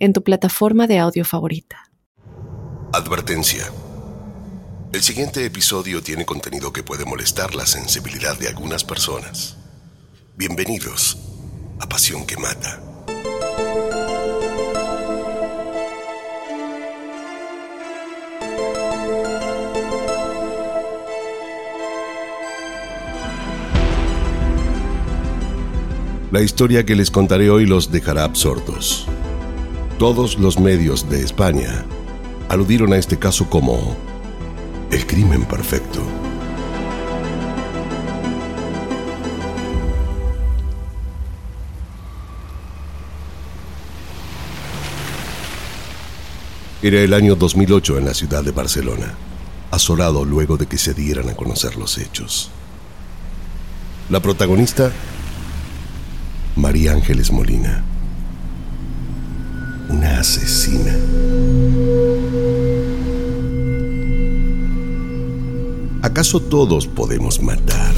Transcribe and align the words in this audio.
en 0.00 0.14
tu 0.14 0.24
plataforma 0.24 0.86
de 0.86 0.98
audio 0.98 1.24
favorita. 1.24 1.92
Advertencia. 2.92 3.70
El 4.92 5.02
siguiente 5.02 5.44
episodio 5.44 6.02
tiene 6.02 6.24
contenido 6.24 6.72
que 6.72 6.82
puede 6.82 7.04
molestar 7.04 7.54
la 7.54 7.66
sensibilidad 7.66 8.36
de 8.36 8.48
algunas 8.48 8.82
personas. 8.82 9.56
Bienvenidos 10.36 11.18
a 11.78 11.88
Pasión 11.88 12.26
que 12.26 12.36
Mata. 12.38 12.82
La 26.32 26.40
historia 26.40 26.86
que 26.86 26.96
les 26.96 27.10
contaré 27.10 27.50
hoy 27.50 27.66
los 27.66 27.92
dejará 27.92 28.24
absortos. 28.24 29.06
Todos 30.00 30.38
los 30.38 30.58
medios 30.58 31.10
de 31.10 31.22
España 31.22 31.84
aludieron 32.48 32.94
a 32.94 32.96
este 32.96 33.18
caso 33.18 33.50
como 33.50 33.94
el 34.90 35.06
crimen 35.06 35.44
perfecto. 35.44 36.00
Era 46.80 47.00
el 47.00 47.12
año 47.12 47.36
2008 47.36 47.98
en 47.98 48.06
la 48.06 48.14
ciudad 48.14 48.42
de 48.42 48.52
Barcelona, 48.52 49.12
asolado 49.70 50.24
luego 50.24 50.56
de 50.56 50.64
que 50.64 50.78
se 50.78 50.94
dieran 50.94 51.28
a 51.28 51.36
conocer 51.36 51.76
los 51.76 51.98
hechos. 51.98 52.50
La 54.08 54.20
protagonista 54.20 54.92
María 56.56 56.92
Ángeles 56.92 57.30
Molina. 57.30 57.84
Una 59.90 60.20
asesina. 60.20 60.94
¿Acaso 66.02 66.40
todos 66.40 66.86
podemos 66.86 67.42
matar? 67.42 67.94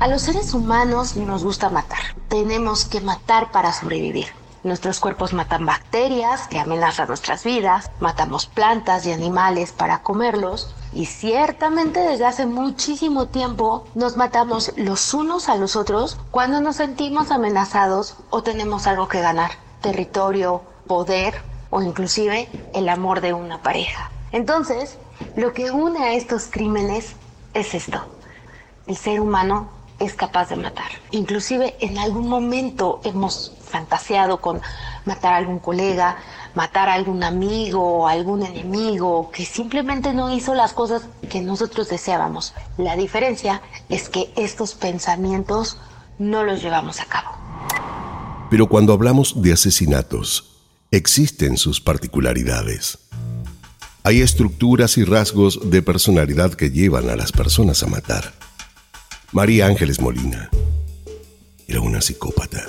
A 0.00 0.08
los 0.08 0.22
seres 0.22 0.54
humanos 0.54 1.16
nos 1.16 1.44
gusta 1.44 1.70
matar. 1.70 1.98
Tenemos 2.28 2.84
que 2.84 3.00
matar 3.00 3.50
para 3.52 3.72
sobrevivir. 3.72 4.26
Nuestros 4.62 5.00
cuerpos 5.00 5.32
matan 5.32 5.64
bacterias 5.64 6.46
que 6.48 6.58
amenazan 6.58 7.08
nuestras 7.08 7.42
vidas, 7.42 7.90
matamos 7.98 8.44
plantas 8.44 9.06
y 9.06 9.12
animales 9.12 9.72
para 9.72 10.02
comerlos 10.02 10.74
y 10.92 11.06
ciertamente 11.06 12.00
desde 12.00 12.26
hace 12.26 12.44
muchísimo 12.44 13.28
tiempo 13.28 13.86
nos 13.94 14.18
matamos 14.18 14.72
los 14.76 15.14
unos 15.14 15.48
a 15.48 15.56
los 15.56 15.76
otros 15.76 16.18
cuando 16.30 16.60
nos 16.60 16.76
sentimos 16.76 17.30
amenazados 17.30 18.16
o 18.28 18.42
tenemos 18.42 18.86
algo 18.86 19.08
que 19.08 19.22
ganar, 19.22 19.52
territorio, 19.80 20.62
poder 20.86 21.34
o 21.70 21.82
inclusive 21.82 22.48
el 22.74 22.88
amor 22.88 23.20
de 23.20 23.32
una 23.32 23.62
pareja. 23.62 24.10
Entonces, 24.32 24.98
lo 25.36 25.52
que 25.52 25.70
une 25.70 26.02
a 26.02 26.12
estos 26.14 26.48
crímenes 26.50 27.14
es 27.54 27.74
esto. 27.74 28.00
El 28.86 28.96
ser 28.96 29.20
humano 29.20 29.70
es 30.00 30.14
capaz 30.14 30.48
de 30.48 30.56
matar. 30.56 30.90
Inclusive 31.10 31.76
en 31.80 31.98
algún 31.98 32.28
momento 32.28 33.00
hemos 33.04 33.52
fantaseado 33.62 34.40
con 34.40 34.60
matar 35.04 35.34
a 35.34 35.36
algún 35.36 35.58
colega, 35.58 36.16
matar 36.54 36.88
a 36.88 36.94
algún 36.94 37.22
amigo 37.22 37.82
o 37.82 38.08
algún 38.08 38.42
enemigo 38.44 39.30
que 39.30 39.44
simplemente 39.44 40.12
no 40.12 40.34
hizo 40.34 40.54
las 40.54 40.72
cosas 40.72 41.02
que 41.28 41.40
nosotros 41.40 41.88
deseábamos. 41.88 42.54
La 42.76 42.96
diferencia 42.96 43.62
es 43.88 44.08
que 44.08 44.32
estos 44.36 44.74
pensamientos 44.74 45.78
no 46.18 46.42
los 46.42 46.62
llevamos 46.62 47.00
a 47.00 47.04
cabo. 47.04 47.39
Pero 48.50 48.68
cuando 48.68 48.92
hablamos 48.92 49.40
de 49.40 49.52
asesinatos, 49.52 50.56
existen 50.90 51.56
sus 51.56 51.80
particularidades. 51.80 52.98
Hay 54.02 54.20
estructuras 54.22 54.98
y 54.98 55.04
rasgos 55.04 55.70
de 55.70 55.82
personalidad 55.82 56.54
que 56.54 56.70
llevan 56.70 57.08
a 57.10 57.16
las 57.16 57.30
personas 57.30 57.82
a 57.84 57.86
matar. 57.86 58.34
María 59.30 59.66
Ángeles 59.66 60.00
Molina 60.00 60.50
era 61.68 61.80
una 61.80 62.00
psicópata. 62.00 62.64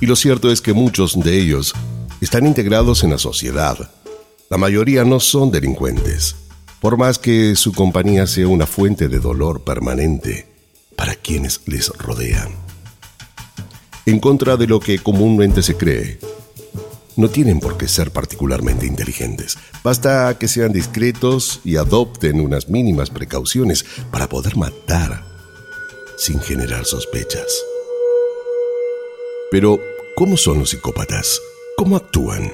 Y 0.00 0.06
lo 0.06 0.16
cierto 0.16 0.50
es 0.50 0.60
que 0.60 0.72
muchos 0.72 1.22
de 1.22 1.38
ellos 1.38 1.74
están 2.20 2.44
integrados 2.44 3.04
en 3.04 3.10
la 3.10 3.18
sociedad. 3.18 3.92
La 4.50 4.56
mayoría 4.56 5.04
no 5.04 5.20
son 5.20 5.52
delincuentes, 5.52 6.34
por 6.80 6.96
más 6.96 7.20
que 7.20 7.54
su 7.54 7.72
compañía 7.72 8.26
sea 8.26 8.48
una 8.48 8.66
fuente 8.66 9.06
de 9.06 9.20
dolor 9.20 9.62
permanente 9.62 10.48
para 10.96 11.14
quienes 11.14 11.60
les 11.66 11.88
rodean. 11.90 12.71
En 14.04 14.18
contra 14.18 14.56
de 14.56 14.66
lo 14.66 14.80
que 14.80 14.98
comúnmente 14.98 15.62
se 15.62 15.76
cree, 15.76 16.18
no 17.14 17.28
tienen 17.28 17.60
por 17.60 17.76
qué 17.76 17.86
ser 17.86 18.10
particularmente 18.10 18.84
inteligentes. 18.84 19.56
Basta 19.84 20.36
que 20.38 20.48
sean 20.48 20.72
discretos 20.72 21.60
y 21.62 21.76
adopten 21.76 22.40
unas 22.40 22.68
mínimas 22.68 23.10
precauciones 23.10 23.84
para 24.10 24.28
poder 24.28 24.56
matar 24.56 25.24
sin 26.16 26.40
generar 26.40 26.84
sospechas. 26.84 27.46
Pero, 29.52 29.78
¿cómo 30.16 30.36
son 30.36 30.58
los 30.58 30.70
psicópatas? 30.70 31.40
¿Cómo 31.76 31.94
actúan? 31.94 32.52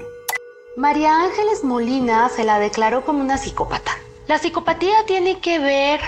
María 0.77 1.25
Ángeles 1.25 1.65
Molina 1.65 2.29
se 2.29 2.45
la 2.45 2.59
declaró 2.59 3.07
como 3.07 3.21
una 3.21 3.39
psicópata. 3.39 3.93
La 4.27 4.39
psicopatía 4.39 5.07
tiene 5.07 5.41
que 5.41 5.59
ver 5.59 6.01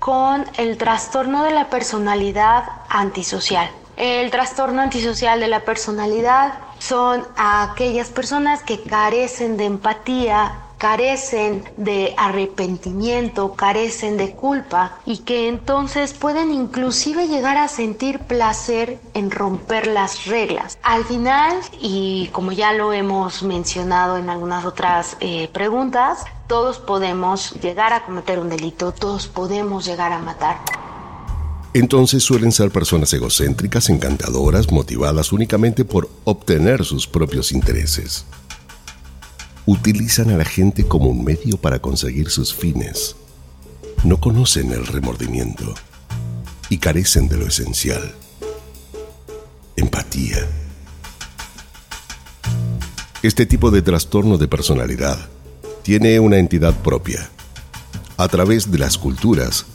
con 0.00 0.44
el 0.56 0.76
trastorno 0.76 1.44
de 1.44 1.52
la 1.52 1.70
personalidad 1.70 2.64
antisocial. 2.88 3.70
El 3.98 4.30
trastorno 4.30 4.80
antisocial 4.80 5.40
de 5.40 5.48
la 5.48 5.64
personalidad 5.64 6.54
son 6.78 7.26
aquellas 7.36 8.10
personas 8.10 8.62
que 8.62 8.80
carecen 8.80 9.56
de 9.56 9.64
empatía, 9.64 10.52
carecen 10.78 11.64
de 11.76 12.14
arrepentimiento, 12.16 13.54
carecen 13.54 14.16
de 14.16 14.36
culpa 14.36 14.92
y 15.04 15.18
que 15.18 15.48
entonces 15.48 16.14
pueden 16.14 16.52
inclusive 16.52 17.26
llegar 17.26 17.56
a 17.56 17.66
sentir 17.66 18.20
placer 18.20 19.00
en 19.14 19.32
romper 19.32 19.88
las 19.88 20.26
reglas. 20.26 20.78
Al 20.84 21.04
final, 21.04 21.56
y 21.80 22.28
como 22.28 22.52
ya 22.52 22.72
lo 22.74 22.92
hemos 22.92 23.42
mencionado 23.42 24.16
en 24.16 24.30
algunas 24.30 24.64
otras 24.64 25.16
eh, 25.18 25.48
preguntas, 25.52 26.24
todos 26.46 26.78
podemos 26.78 27.50
llegar 27.60 27.92
a 27.92 28.04
cometer 28.04 28.38
un 28.38 28.48
delito, 28.48 28.92
todos 28.92 29.26
podemos 29.26 29.84
llegar 29.84 30.12
a 30.12 30.20
matar. 30.20 30.58
Entonces 31.74 32.22
suelen 32.22 32.50
ser 32.50 32.70
personas 32.70 33.12
egocéntricas, 33.12 33.90
encantadoras, 33.90 34.72
motivadas 34.72 35.32
únicamente 35.32 35.84
por 35.84 36.10
obtener 36.24 36.84
sus 36.84 37.06
propios 37.06 37.52
intereses. 37.52 38.24
Utilizan 39.66 40.30
a 40.30 40.38
la 40.38 40.46
gente 40.46 40.84
como 40.84 41.10
un 41.10 41.24
medio 41.24 41.58
para 41.58 41.78
conseguir 41.78 42.30
sus 42.30 42.54
fines. 42.54 43.16
No 44.02 44.18
conocen 44.18 44.72
el 44.72 44.86
remordimiento 44.86 45.74
y 46.70 46.78
carecen 46.78 47.28
de 47.28 47.36
lo 47.36 47.46
esencial. 47.46 48.14
Empatía. 49.76 50.38
Este 53.22 53.44
tipo 53.44 53.70
de 53.70 53.82
trastorno 53.82 54.38
de 54.38 54.48
personalidad 54.48 55.28
tiene 55.82 56.18
una 56.18 56.38
entidad 56.38 56.74
propia. 56.82 57.28
A 58.16 58.28
través 58.28 58.70
de 58.70 58.78
las 58.78 58.96
culturas, 58.96 59.66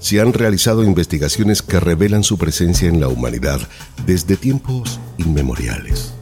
se 0.00 0.20
han 0.20 0.32
realizado 0.32 0.84
investigaciones 0.84 1.62
que 1.62 1.80
revelan 1.80 2.24
su 2.24 2.38
presencia 2.38 2.88
en 2.88 3.00
la 3.00 3.08
humanidad 3.08 3.60
desde 4.06 4.36
tiempos 4.36 5.00
inmemoriales. 5.18 6.14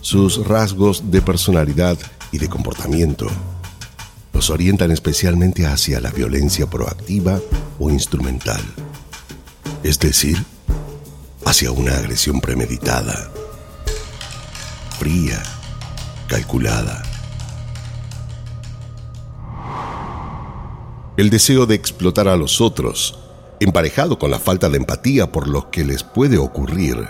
Sus 0.00 0.46
rasgos 0.46 1.10
de 1.10 1.20
personalidad 1.20 1.98
y 2.30 2.38
de 2.38 2.48
comportamiento 2.48 3.26
los 4.32 4.50
orientan 4.50 4.90
especialmente 4.90 5.66
hacia 5.66 6.00
la 6.00 6.10
violencia 6.10 6.66
proactiva 6.68 7.40
o 7.78 7.90
instrumental, 7.90 8.60
es 9.82 9.98
decir, 9.98 10.36
hacia 11.44 11.70
una 11.70 11.96
agresión 11.96 12.40
premeditada, 12.40 13.30
fría, 14.98 15.42
calculada 16.28 17.05
El 21.16 21.30
deseo 21.30 21.64
de 21.64 21.74
explotar 21.74 22.28
a 22.28 22.36
los 22.36 22.60
otros, 22.60 23.18
emparejado 23.58 24.18
con 24.18 24.30
la 24.30 24.38
falta 24.38 24.68
de 24.68 24.76
empatía 24.76 25.32
por 25.32 25.48
lo 25.48 25.70
que 25.70 25.82
les 25.82 26.02
puede 26.02 26.36
ocurrir, 26.36 27.08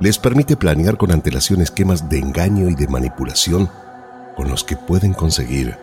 les 0.00 0.18
permite 0.18 0.56
planear 0.56 0.96
con 0.96 1.12
antelación 1.12 1.60
esquemas 1.60 2.08
de 2.08 2.18
engaño 2.18 2.68
y 2.68 2.74
de 2.74 2.88
manipulación 2.88 3.70
con 4.36 4.48
los 4.48 4.64
que 4.64 4.76
pueden 4.76 5.12
conseguir 5.12 5.76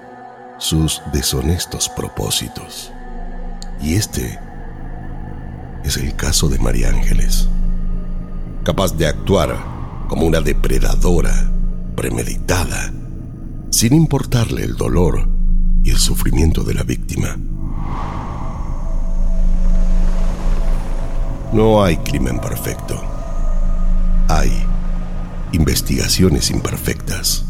sus 0.57 1.01
deshonestos 1.13 1.87
propósitos. 1.87 2.91
Y 3.81 3.93
este 3.93 4.37
es 5.85 5.95
el 5.95 6.17
caso 6.17 6.49
de 6.49 6.59
María 6.59 6.89
Ángeles, 6.89 7.47
capaz 8.65 8.97
de 8.97 9.07
actuar 9.07 9.55
como 10.09 10.25
una 10.25 10.41
depredadora 10.41 11.49
premeditada, 11.95 12.91
sin 13.69 13.93
importarle 13.93 14.65
el 14.65 14.75
dolor 14.75 15.38
y 15.83 15.91
el 15.91 15.97
sufrimiento 15.97 16.63
de 16.63 16.73
la 16.73 16.83
víctima. 16.83 17.37
No 21.51 21.83
hay 21.83 21.97
crimen 21.97 22.39
perfecto. 22.39 23.01
Hay 24.27 24.51
investigaciones 25.51 26.51
imperfectas. 26.51 27.45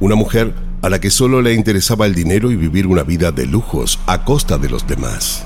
Una 0.00 0.16
mujer 0.16 0.54
a 0.82 0.88
la 0.88 1.00
que 1.00 1.10
solo 1.10 1.40
le 1.40 1.54
interesaba 1.54 2.06
el 2.06 2.14
dinero 2.14 2.50
y 2.50 2.56
vivir 2.56 2.86
una 2.86 3.02
vida 3.02 3.32
de 3.32 3.46
lujos 3.46 3.98
a 4.06 4.24
costa 4.24 4.58
de 4.58 4.68
los 4.68 4.86
demás. 4.86 5.44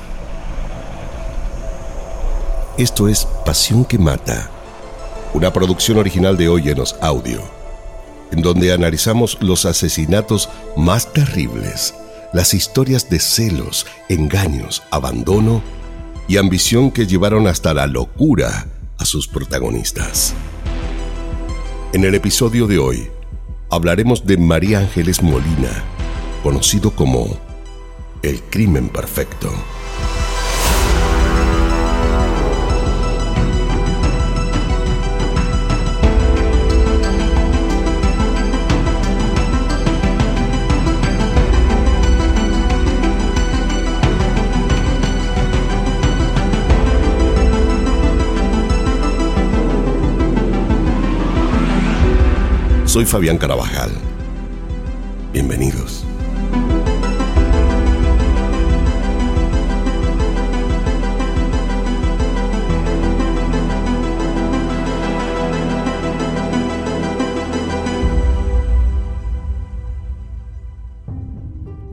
Esto 2.79 3.09
es 3.09 3.27
Pasión 3.45 3.85
que 3.85 3.99
Mata, 3.99 4.51
una 5.35 5.53
producción 5.53 5.99
original 5.99 6.37
de 6.37 6.49
Óyenos 6.49 6.97
Audio, 7.03 7.43
en 8.33 8.43
donde 8.43 8.73
analizamos 8.73 9.39
los 9.41 9.65
asesinatos 9.65 10.49
más 10.77 11.13
terribles, 11.13 11.95
las 12.33 12.55
historias 12.55 13.11
de 13.11 13.19
celos, 13.19 13.87
engaños, 14.09 14.83
abandono 14.91 15.63
y 16.29 16.37
ambición 16.37 16.91
que 16.91 17.07
llevaron 17.07 17.47
hasta 17.47 17.75
la 17.75 17.87
locura 17.87 18.67
a 18.99 19.05
sus 19.05 19.27
protagonistas. 19.27 20.35
En 21.93 22.05
el 22.05 22.15
episodio 22.15 22.67
de 22.67 22.79
hoy, 22.79 23.09
hablaremos 23.71 24.25
de 24.25 24.37
María 24.37 24.79
Ángeles 24.79 25.23
Molina, 25.23 25.83
conocido 26.43 26.93
como 26.93 27.37
el 28.23 28.43
crimen 28.43 28.89
perfecto. 28.89 29.51
Soy 52.91 53.05
Fabián 53.05 53.39
Carabajal. 53.39 53.93
Bienvenidos. 55.33 56.05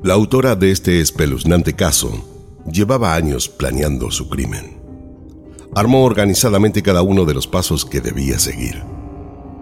La 0.01 0.15
autora 0.15 0.55
de 0.55 0.71
este 0.71 0.99
espeluznante 0.99 1.75
caso 1.75 2.25
llevaba 2.71 3.13
años 3.13 3.47
planeando 3.47 4.09
su 4.09 4.27
crimen. 4.29 4.79
Armó 5.75 6.03
organizadamente 6.05 6.81
cada 6.81 7.03
uno 7.03 7.25
de 7.25 7.35
los 7.35 7.45
pasos 7.45 7.85
que 7.85 8.01
debía 8.01 8.39
seguir 8.39 8.96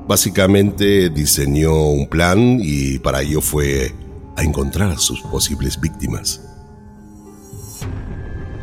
Básicamente 0.08 1.10
diseñó 1.10 1.90
un 1.90 2.08
plan 2.08 2.60
y 2.62 3.00
para 3.00 3.22
ello 3.22 3.42
fue 3.42 3.94
a 4.36 4.44
encontrar 4.44 4.92
a 4.92 4.98
sus 4.98 5.22
posibles 5.22 5.80
víctimas. 5.82 6.42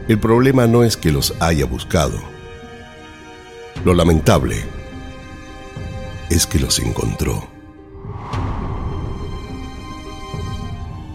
El 0.09 0.21
problema 0.21 0.67
no 0.67 0.85
es 0.85 0.97
que 0.97 1.11
los 1.11 1.35
haya 1.41 1.65
buscado. 1.65 2.21
Lo 3.85 3.95
lamentable 3.95 4.57
es 6.31 6.47
que 6.47 6.61
los 6.61 6.79
encontró. 6.79 7.49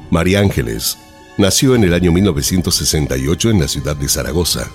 María 0.10 0.40
Ángeles 0.40 0.98
nació 1.38 1.76
en 1.76 1.84
el 1.84 1.94
año 1.94 2.12
1968 2.12 3.52
en 3.52 3.60
la 3.60 3.68
ciudad 3.68 3.96
de 3.96 4.10
Zaragoza 4.10 4.68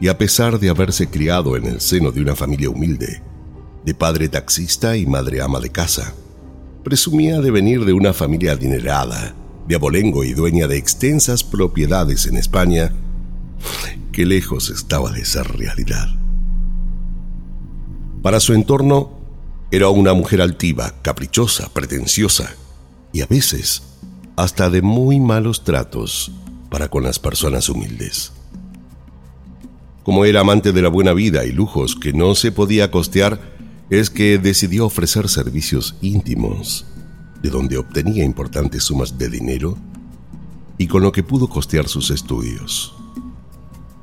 y 0.00 0.08
a 0.08 0.16
pesar 0.16 0.58
de 0.58 0.70
haberse 0.70 1.08
criado 1.08 1.56
en 1.56 1.66
el 1.66 1.80
seno 1.80 2.10
de 2.10 2.20
una 2.20 2.34
familia 2.34 2.70
humilde, 2.70 3.22
de 3.84 3.94
padre 3.94 4.28
taxista 4.28 4.96
y 4.96 5.06
madre 5.06 5.42
ama 5.42 5.60
de 5.60 5.70
casa. 5.70 6.14
Presumía 6.84 7.40
de 7.40 7.50
venir 7.50 7.84
de 7.84 7.92
una 7.92 8.12
familia 8.12 8.52
adinerada, 8.52 9.34
de 9.66 9.74
abolengo 9.74 10.24
y 10.24 10.32
dueña 10.32 10.66
de 10.66 10.76
extensas 10.76 11.44
propiedades 11.44 12.26
en 12.26 12.36
España, 12.36 12.92
que 14.12 14.26
lejos 14.26 14.70
estaba 14.70 15.12
de 15.12 15.24
ser 15.24 15.46
realidad. 15.46 16.08
Para 18.22 18.40
su 18.40 18.52
entorno, 18.52 19.18
era 19.70 19.88
una 19.88 20.14
mujer 20.14 20.42
altiva, 20.42 20.94
caprichosa, 21.00 21.68
pretenciosa 21.72 22.54
y 23.12 23.22
a 23.22 23.26
veces 23.26 23.82
hasta 24.36 24.68
de 24.70 24.82
muy 24.82 25.20
malos 25.20 25.64
tratos 25.64 26.32
para 26.70 26.88
con 26.88 27.02
las 27.02 27.18
personas 27.18 27.68
humildes. 27.68 28.32
Como 30.02 30.24
era 30.24 30.40
amante 30.40 30.72
de 30.72 30.82
la 30.82 30.88
buena 30.88 31.12
vida 31.12 31.44
y 31.44 31.52
lujos 31.52 31.94
que 31.94 32.12
no 32.12 32.34
se 32.34 32.52
podía 32.52 32.90
costear, 32.90 33.59
es 33.90 34.08
que 34.08 34.38
decidió 34.38 34.86
ofrecer 34.86 35.28
servicios 35.28 35.96
íntimos, 36.00 36.86
de 37.42 37.50
donde 37.50 37.76
obtenía 37.76 38.24
importantes 38.24 38.84
sumas 38.84 39.18
de 39.18 39.28
dinero 39.28 39.76
y 40.78 40.86
con 40.86 41.02
lo 41.02 41.10
que 41.10 41.24
pudo 41.24 41.48
costear 41.48 41.88
sus 41.88 42.10
estudios. 42.10 42.94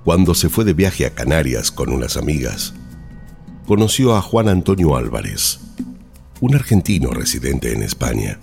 Cuando 0.04 0.36
se 0.36 0.50
fue 0.50 0.66
de 0.66 0.74
viaje 0.74 1.06
a 1.06 1.16
Canarias 1.16 1.72
con 1.72 1.90
unas 1.90 2.18
amigas, 2.18 2.74
conoció 3.66 4.16
a 4.16 4.22
Juan 4.22 4.50
Antonio 4.50 4.96
Álvarez, 4.98 5.60
un 6.42 6.56
argentino 6.56 7.12
residente 7.12 7.72
en 7.72 7.82
España. 7.82 8.40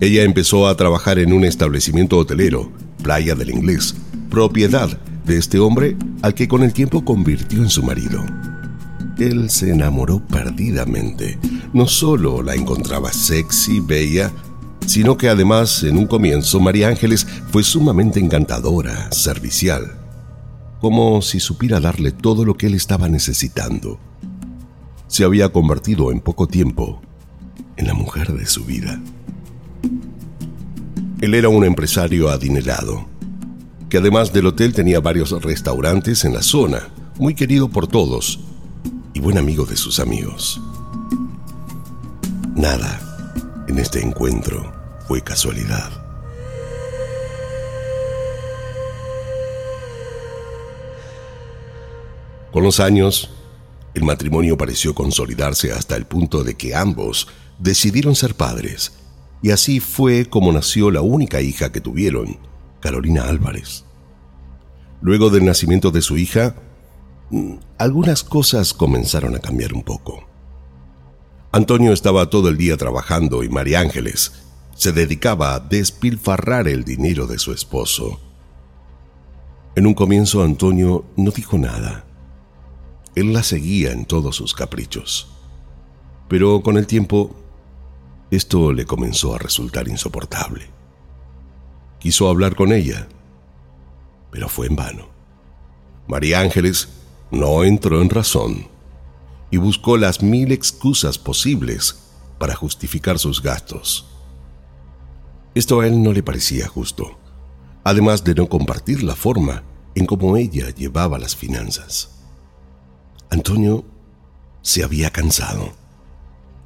Ella 0.00 0.22
empezó 0.22 0.68
a 0.68 0.76
trabajar 0.76 1.18
en 1.18 1.32
un 1.32 1.44
establecimiento 1.44 2.16
hotelero, 2.16 2.72
Playa 3.02 3.34
del 3.34 3.50
Inglés, 3.50 3.94
propiedad 4.30 4.98
de 5.26 5.36
este 5.36 5.58
hombre 5.58 5.96
al 6.22 6.34
que 6.34 6.48
con 6.48 6.62
el 6.62 6.72
tiempo 6.72 7.04
convirtió 7.04 7.62
en 7.62 7.70
su 7.70 7.82
marido 7.82 8.24
él 9.18 9.50
se 9.50 9.70
enamoró 9.70 10.20
perdidamente. 10.20 11.38
No 11.72 11.86
solo 11.86 12.42
la 12.42 12.54
encontraba 12.54 13.12
sexy, 13.12 13.80
bella, 13.80 14.32
sino 14.86 15.16
que 15.16 15.28
además 15.28 15.82
en 15.82 15.96
un 15.96 16.06
comienzo 16.06 16.60
María 16.60 16.88
Ángeles 16.88 17.26
fue 17.50 17.62
sumamente 17.62 18.20
encantadora, 18.20 19.10
servicial, 19.12 19.98
como 20.80 21.22
si 21.22 21.40
supiera 21.40 21.80
darle 21.80 22.12
todo 22.12 22.44
lo 22.44 22.56
que 22.56 22.66
él 22.66 22.74
estaba 22.74 23.08
necesitando. 23.08 23.98
Se 25.08 25.24
había 25.24 25.48
convertido 25.50 26.12
en 26.12 26.20
poco 26.20 26.46
tiempo 26.46 27.00
en 27.76 27.86
la 27.86 27.94
mujer 27.94 28.32
de 28.32 28.46
su 28.46 28.64
vida. 28.64 29.00
Él 31.20 31.34
era 31.34 31.48
un 31.48 31.64
empresario 31.64 32.28
adinerado, 32.28 33.06
que 33.88 33.98
además 33.98 34.32
del 34.32 34.46
hotel 34.46 34.72
tenía 34.72 35.00
varios 35.00 35.30
restaurantes 35.42 36.24
en 36.24 36.34
la 36.34 36.42
zona, 36.42 36.88
muy 37.18 37.34
querido 37.34 37.68
por 37.70 37.86
todos, 37.86 38.40
y 39.16 39.18
buen 39.18 39.38
amigo 39.38 39.64
de 39.64 39.78
sus 39.78 39.98
amigos. 39.98 40.60
Nada 42.54 43.64
en 43.66 43.78
este 43.78 44.02
encuentro 44.02 44.70
fue 45.08 45.22
casualidad. 45.22 45.90
Con 52.52 52.62
los 52.62 52.78
años, 52.78 53.30
el 53.94 54.04
matrimonio 54.04 54.58
pareció 54.58 54.94
consolidarse 54.94 55.72
hasta 55.72 55.96
el 55.96 56.04
punto 56.04 56.44
de 56.44 56.54
que 56.54 56.74
ambos 56.74 57.26
decidieron 57.58 58.14
ser 58.14 58.34
padres, 58.34 58.98
y 59.40 59.50
así 59.50 59.80
fue 59.80 60.26
como 60.26 60.52
nació 60.52 60.90
la 60.90 61.00
única 61.00 61.40
hija 61.40 61.72
que 61.72 61.80
tuvieron, 61.80 62.36
Carolina 62.80 63.24
Álvarez. 63.30 63.86
Luego 65.00 65.30
del 65.30 65.46
nacimiento 65.46 65.90
de 65.90 66.02
su 66.02 66.18
hija, 66.18 66.54
algunas 67.78 68.22
cosas 68.22 68.72
comenzaron 68.72 69.34
a 69.34 69.40
cambiar 69.40 69.72
un 69.72 69.82
poco. 69.82 70.24
Antonio 71.52 71.92
estaba 71.92 72.30
todo 72.30 72.48
el 72.48 72.56
día 72.56 72.76
trabajando 72.76 73.42
y 73.42 73.48
María 73.48 73.80
Ángeles 73.80 74.44
se 74.74 74.92
dedicaba 74.92 75.54
a 75.54 75.60
despilfarrar 75.60 76.68
el 76.68 76.84
dinero 76.84 77.26
de 77.26 77.38
su 77.38 77.52
esposo. 77.52 78.20
En 79.74 79.86
un 79.86 79.94
comienzo 79.94 80.42
Antonio 80.42 81.06
no 81.16 81.30
dijo 81.30 81.58
nada. 81.58 82.04
Él 83.14 83.32
la 83.32 83.42
seguía 83.42 83.92
en 83.92 84.04
todos 84.04 84.36
sus 84.36 84.54
caprichos. 84.54 85.28
Pero 86.28 86.62
con 86.62 86.76
el 86.76 86.86
tiempo, 86.86 87.34
esto 88.30 88.72
le 88.72 88.84
comenzó 88.84 89.34
a 89.34 89.38
resultar 89.38 89.88
insoportable. 89.88 90.68
Quiso 91.98 92.28
hablar 92.28 92.54
con 92.54 92.72
ella, 92.72 93.08
pero 94.30 94.48
fue 94.48 94.66
en 94.66 94.76
vano. 94.76 95.08
María 96.06 96.40
Ángeles 96.40 96.88
no 97.30 97.64
entró 97.64 98.02
en 98.02 98.10
razón 98.10 98.68
y 99.50 99.56
buscó 99.56 99.96
las 99.96 100.22
mil 100.22 100.52
excusas 100.52 101.18
posibles 101.18 101.96
para 102.38 102.54
justificar 102.54 103.18
sus 103.18 103.42
gastos. 103.42 104.06
Esto 105.54 105.80
a 105.80 105.86
él 105.86 106.02
no 106.02 106.12
le 106.12 106.22
parecía 106.22 106.68
justo, 106.68 107.18
además 107.82 108.24
de 108.24 108.34
no 108.34 108.48
compartir 108.48 109.02
la 109.02 109.16
forma 109.16 109.62
en 109.94 110.06
cómo 110.06 110.36
ella 110.36 110.70
llevaba 110.70 111.18
las 111.18 111.34
finanzas. 111.34 112.10
Antonio 113.30 113.84
se 114.62 114.84
había 114.84 115.10
cansado. 115.10 115.72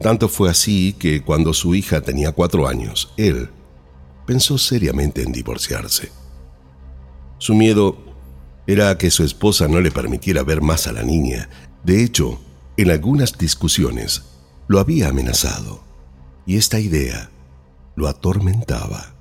Tanto 0.01 0.29
fue 0.29 0.51
así 0.51 0.95
que 0.95 1.23
cuando 1.23 1.53
su 1.53 1.75
hija 1.75 2.01
tenía 2.01 2.33
cuatro 2.33 2.67
años, 2.67 3.13
él 3.17 3.51
pensó 4.27 4.59
seriamente 4.59 5.23
en 5.23 5.33
divorciarse. 5.33 6.11
Su 7.39 7.55
miedo 7.55 8.10
era 8.71 8.97
que 8.99 9.11
su 9.11 9.25
esposa 9.25 9.67
no 9.67 9.81
le 9.81 9.91
permitiera 9.91 10.45
ver 10.45 10.63
más 10.63 10.87
a 10.87 10.93
la 10.93 11.03
niña. 11.03 11.49
De 11.83 12.05
hecho, 12.05 12.41
en 12.77 12.93
algunas 12.93 13.37
discusiones 13.37 14.23
lo 14.69 14.79
había 14.79 15.09
amenazado 15.09 15.83
y 16.47 16.57
esta 16.57 16.79
idea 16.79 17.31
lo 17.97 18.07
atormentaba. 18.07 19.17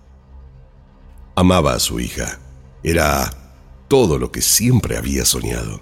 Amaba 1.35 1.73
a 1.73 1.79
su 1.79 1.99
hija. 1.99 2.39
Era 2.83 3.31
todo 3.87 4.19
lo 4.19 4.31
que 4.31 4.43
siempre 4.43 4.97
había 4.97 5.25
soñado. 5.25 5.81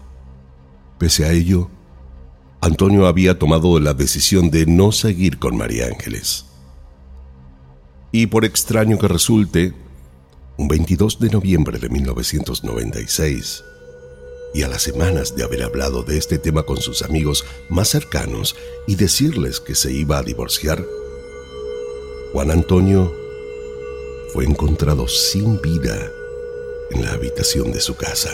Pese 0.97 1.25
a 1.25 1.33
ello, 1.33 1.69
Antonio 2.61 3.05
había 3.05 3.37
tomado 3.37 3.81
la 3.81 3.93
decisión 3.93 4.49
de 4.49 4.65
no 4.65 4.93
seguir 4.93 5.39
con 5.39 5.57
María 5.57 5.87
Ángeles. 5.87 6.45
Y 8.13 8.27
por 8.27 8.45
extraño 8.45 8.97
que 8.97 9.09
resulte, 9.09 9.73
un 10.57 10.67
22 10.67 11.19
de 11.19 11.29
noviembre 11.29 11.77
de 11.77 11.87
1996, 11.89 13.63
y 14.53 14.63
a 14.63 14.67
las 14.67 14.81
semanas 14.81 15.35
de 15.35 15.43
haber 15.43 15.61
hablado 15.61 16.03
de 16.03 16.17
este 16.17 16.39
tema 16.39 16.63
con 16.63 16.77
sus 16.77 17.03
amigos 17.03 17.45
más 17.69 17.89
cercanos 17.89 18.55
y 18.87 18.95
decirles 18.95 19.59
que 19.59 19.75
se 19.75 19.91
iba 19.91 20.17
a 20.17 20.23
divorciar, 20.23 20.83
Juan 22.33 22.51
Antonio 22.51 23.13
fue 24.33 24.45
encontrado 24.45 25.07
sin 25.07 25.61
vida 25.61 26.11
en 26.91 27.03
la 27.03 27.11
habitación 27.11 27.71
de 27.71 27.79
su 27.79 27.95
casa. 27.95 28.31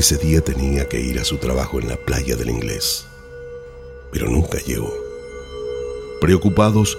Ese 0.00 0.16
día 0.16 0.40
tenía 0.40 0.88
que 0.88 0.98
ir 0.98 1.20
a 1.20 1.26
su 1.26 1.36
trabajo 1.36 1.78
en 1.78 1.86
la 1.86 1.98
playa 1.98 2.34
del 2.34 2.48
inglés, 2.48 3.04
pero 4.10 4.30
nunca 4.30 4.56
llegó. 4.56 4.90
Preocupados 6.22 6.96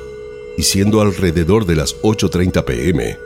y 0.56 0.62
siendo 0.62 1.02
alrededor 1.02 1.66
de 1.66 1.78
las 1.78 2.00
8.30 2.04 2.64
pm, 2.64 3.18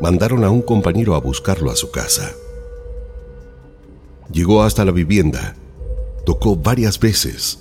mandaron 0.00 0.42
a 0.42 0.50
un 0.50 0.60
compañero 0.60 1.14
a 1.14 1.20
buscarlo 1.20 1.70
a 1.70 1.76
su 1.76 1.92
casa. 1.92 2.32
Llegó 4.32 4.64
hasta 4.64 4.84
la 4.84 4.90
vivienda, 4.90 5.54
tocó 6.26 6.56
varias 6.56 6.98
veces, 6.98 7.60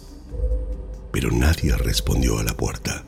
pero 1.11 1.29
nadie 1.29 1.77
respondió 1.77 2.39
a 2.39 2.43
la 2.43 2.57
puerta. 2.57 3.05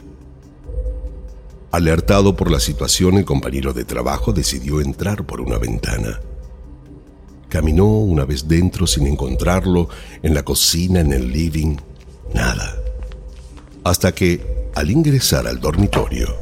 Alertado 1.72 2.36
por 2.36 2.52
la 2.52 2.60
situación, 2.60 3.16
el 3.16 3.26
compañero 3.26 3.74
de 3.74 3.84
trabajo 3.84 4.32
decidió 4.32 4.80
entrar 4.80 5.26
por 5.26 5.42
una 5.42 5.58
ventana. 5.58 6.20
Caminó 7.54 7.86
una 7.86 8.26
vez 8.26 8.48
dentro 8.48 8.88
sin 8.88 9.06
encontrarlo, 9.06 9.88
en 10.24 10.34
la 10.34 10.42
cocina, 10.42 11.02
en 11.02 11.14
el 11.14 11.32
living, 11.32 11.76
nada. 12.34 12.76
Hasta 13.84 14.12
que, 14.12 14.72
al 14.74 14.90
ingresar 14.90 15.46
al 15.46 15.60
dormitorio, 15.60 16.36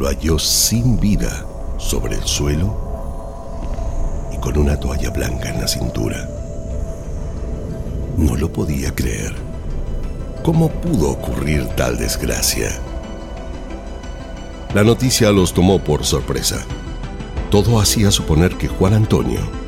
lo 0.00 0.08
halló 0.08 0.36
sin 0.40 0.98
vida 0.98 1.46
sobre 1.78 2.16
el 2.16 2.24
suelo 2.24 2.76
y 4.34 4.38
con 4.38 4.58
una 4.58 4.80
toalla 4.80 5.10
blanca 5.10 5.48
en 5.48 5.60
la 5.60 5.68
cintura. 5.68 6.28
No 8.16 8.34
lo 8.34 8.52
podía 8.52 8.92
creer. 8.92 9.32
¿Cómo 10.42 10.70
pudo 10.70 11.10
ocurrir 11.10 11.66
tal 11.76 11.96
desgracia? 11.96 12.72
La 14.74 14.82
noticia 14.82 15.30
los 15.30 15.54
tomó 15.54 15.78
por 15.78 16.04
sorpresa. 16.04 16.66
Todo 17.52 17.80
hacía 17.80 18.10
suponer 18.10 18.56
que 18.56 18.66
Juan 18.66 18.94
Antonio 18.94 19.59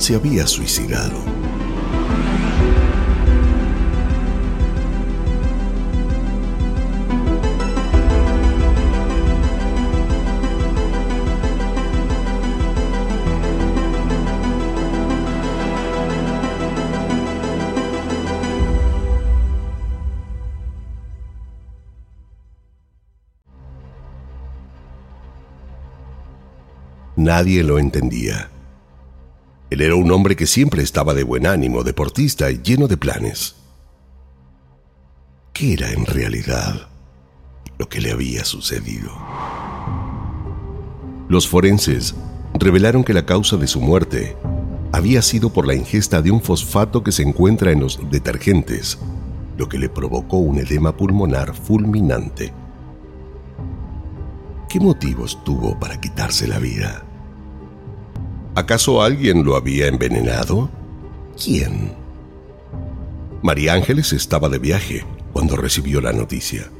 se 0.00 0.14
había 0.14 0.46
suicidado. 0.46 1.20
Nadie 27.16 27.62
lo 27.62 27.78
entendía. 27.78 28.50
Él 29.70 29.82
era 29.82 29.94
un 29.94 30.10
hombre 30.10 30.34
que 30.34 30.46
siempre 30.46 30.82
estaba 30.82 31.14
de 31.14 31.22
buen 31.22 31.46
ánimo, 31.46 31.84
deportista 31.84 32.50
y 32.50 32.60
lleno 32.60 32.88
de 32.88 32.96
planes. 32.96 33.54
¿Qué 35.52 35.74
era 35.74 35.92
en 35.92 36.06
realidad 36.06 36.88
lo 37.78 37.88
que 37.88 38.00
le 38.00 38.10
había 38.10 38.44
sucedido? 38.44 39.12
Los 41.28 41.46
forenses 41.46 42.16
revelaron 42.54 43.04
que 43.04 43.14
la 43.14 43.24
causa 43.24 43.56
de 43.56 43.68
su 43.68 43.80
muerte 43.80 44.36
había 44.92 45.22
sido 45.22 45.52
por 45.52 45.68
la 45.68 45.76
ingesta 45.76 46.20
de 46.20 46.32
un 46.32 46.42
fosfato 46.42 47.04
que 47.04 47.12
se 47.12 47.22
encuentra 47.22 47.70
en 47.70 47.78
los 47.78 48.10
detergentes, 48.10 48.98
lo 49.56 49.68
que 49.68 49.78
le 49.78 49.88
provocó 49.88 50.38
un 50.38 50.58
edema 50.58 50.96
pulmonar 50.96 51.54
fulminante. 51.54 52.52
¿Qué 54.68 54.80
motivos 54.80 55.44
tuvo 55.44 55.78
para 55.78 56.00
quitarse 56.00 56.48
la 56.48 56.58
vida? 56.58 57.04
¿Acaso 58.60 59.00
alguien 59.00 59.42
lo 59.42 59.56
había 59.56 59.86
envenenado? 59.86 60.68
¿Quién? 61.42 61.92
María 63.42 63.72
Ángeles 63.72 64.12
estaba 64.12 64.50
de 64.50 64.58
viaje 64.58 65.02
cuando 65.32 65.56
recibió 65.56 66.02
la 66.02 66.12
noticia. 66.12 66.70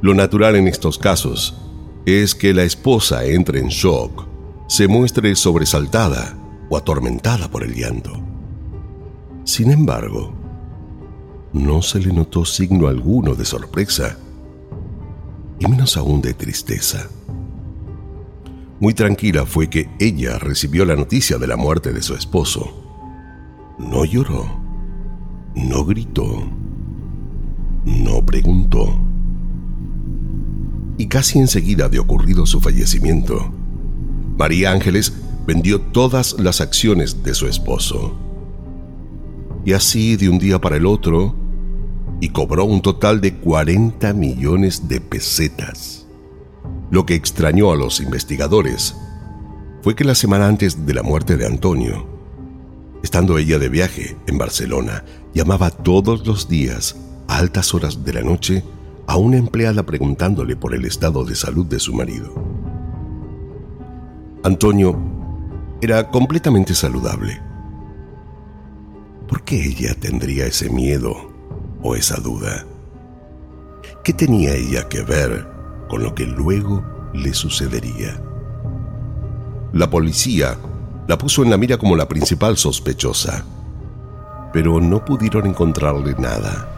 Lo 0.00 0.14
natural 0.14 0.54
en 0.54 0.68
estos 0.68 0.98
casos 0.98 1.60
es 2.06 2.36
que 2.36 2.54
la 2.54 2.62
esposa 2.62 3.24
entre 3.24 3.58
en 3.58 3.70
shock, 3.70 4.24
se 4.68 4.86
muestre 4.86 5.34
sobresaltada 5.34 6.38
o 6.68 6.76
atormentada 6.76 7.50
por 7.50 7.64
el 7.64 7.74
llanto. 7.74 8.12
Sin 9.42 9.72
embargo, 9.72 10.32
no 11.52 11.82
se 11.82 11.98
le 11.98 12.12
notó 12.12 12.44
signo 12.44 12.86
alguno 12.86 13.34
de 13.34 13.44
sorpresa, 13.44 14.16
y 15.58 15.66
menos 15.66 15.96
aún 15.96 16.22
de 16.22 16.34
tristeza. 16.34 17.08
Muy 18.80 18.94
tranquila 18.94 19.44
fue 19.44 19.68
que 19.68 19.90
ella 19.98 20.38
recibió 20.38 20.86
la 20.86 20.96
noticia 20.96 21.36
de 21.36 21.46
la 21.46 21.58
muerte 21.58 21.92
de 21.92 22.00
su 22.00 22.14
esposo. 22.14 22.82
No 23.78 24.06
lloró, 24.06 24.46
no 25.54 25.84
gritó, 25.84 26.48
no 27.84 28.24
preguntó. 28.24 28.98
Y 30.96 31.08
casi 31.08 31.38
enseguida 31.38 31.90
de 31.90 31.98
ocurrido 31.98 32.46
su 32.46 32.58
fallecimiento, 32.58 33.52
María 34.38 34.72
Ángeles 34.72 35.12
vendió 35.46 35.82
todas 35.82 36.36
las 36.38 36.62
acciones 36.62 37.22
de 37.22 37.34
su 37.34 37.46
esposo. 37.48 38.16
Y 39.66 39.74
así 39.74 40.16
de 40.16 40.30
un 40.30 40.38
día 40.38 40.58
para 40.58 40.76
el 40.76 40.86
otro, 40.86 41.34
y 42.20 42.30
cobró 42.30 42.64
un 42.64 42.80
total 42.80 43.20
de 43.20 43.34
40 43.34 44.14
millones 44.14 44.88
de 44.88 45.02
pesetas. 45.02 45.99
Lo 46.90 47.06
que 47.06 47.14
extrañó 47.14 47.70
a 47.70 47.76
los 47.76 48.00
investigadores 48.00 48.96
fue 49.82 49.94
que 49.94 50.04
la 50.04 50.16
semana 50.16 50.48
antes 50.48 50.86
de 50.86 50.92
la 50.92 51.04
muerte 51.04 51.36
de 51.36 51.46
Antonio, 51.46 52.04
estando 53.02 53.38
ella 53.38 53.58
de 53.58 53.68
viaje 53.68 54.16
en 54.26 54.38
Barcelona, 54.38 55.04
llamaba 55.32 55.70
todos 55.70 56.26
los 56.26 56.48
días, 56.48 56.96
a 57.28 57.38
altas 57.38 57.72
horas 57.74 58.04
de 58.04 58.12
la 58.12 58.22
noche, 58.22 58.64
a 59.06 59.16
una 59.16 59.36
empleada 59.36 59.84
preguntándole 59.84 60.56
por 60.56 60.74
el 60.74 60.84
estado 60.84 61.24
de 61.24 61.36
salud 61.36 61.64
de 61.66 61.78
su 61.78 61.94
marido. 61.94 62.34
Antonio 64.42 64.98
era 65.80 66.10
completamente 66.10 66.74
saludable. 66.74 67.40
¿Por 69.28 69.44
qué 69.44 69.64
ella 69.64 69.94
tendría 69.94 70.46
ese 70.46 70.70
miedo 70.70 71.14
o 71.82 71.94
esa 71.94 72.16
duda? 72.16 72.66
¿Qué 74.02 74.12
tenía 74.12 74.54
ella 74.54 74.88
que 74.88 75.02
ver 75.02 75.59
con 75.90 76.04
lo 76.04 76.14
que 76.14 76.24
luego 76.24 76.84
le 77.12 77.34
sucedería. 77.34 78.22
La 79.72 79.90
policía 79.90 80.56
la 81.08 81.18
puso 81.18 81.42
en 81.42 81.50
la 81.50 81.56
mira 81.56 81.78
como 81.78 81.96
la 81.96 82.06
principal 82.06 82.56
sospechosa, 82.56 83.44
pero 84.52 84.80
no 84.80 85.04
pudieron 85.04 85.46
encontrarle 85.46 86.14
nada. 86.16 86.68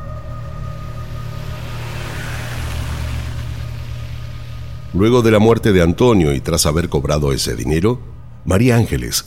Luego 4.95 5.21
de 5.21 5.31
la 5.31 5.39
muerte 5.39 5.73
de 5.73 5.83
Antonio 5.83 6.35
y 6.35 6.41
tras 6.41 6.65
haber 6.65 6.89
cobrado 6.89 7.33
ese 7.33 7.55
dinero, 7.55 8.01
María 8.47 8.77
Ángeles 8.77 9.27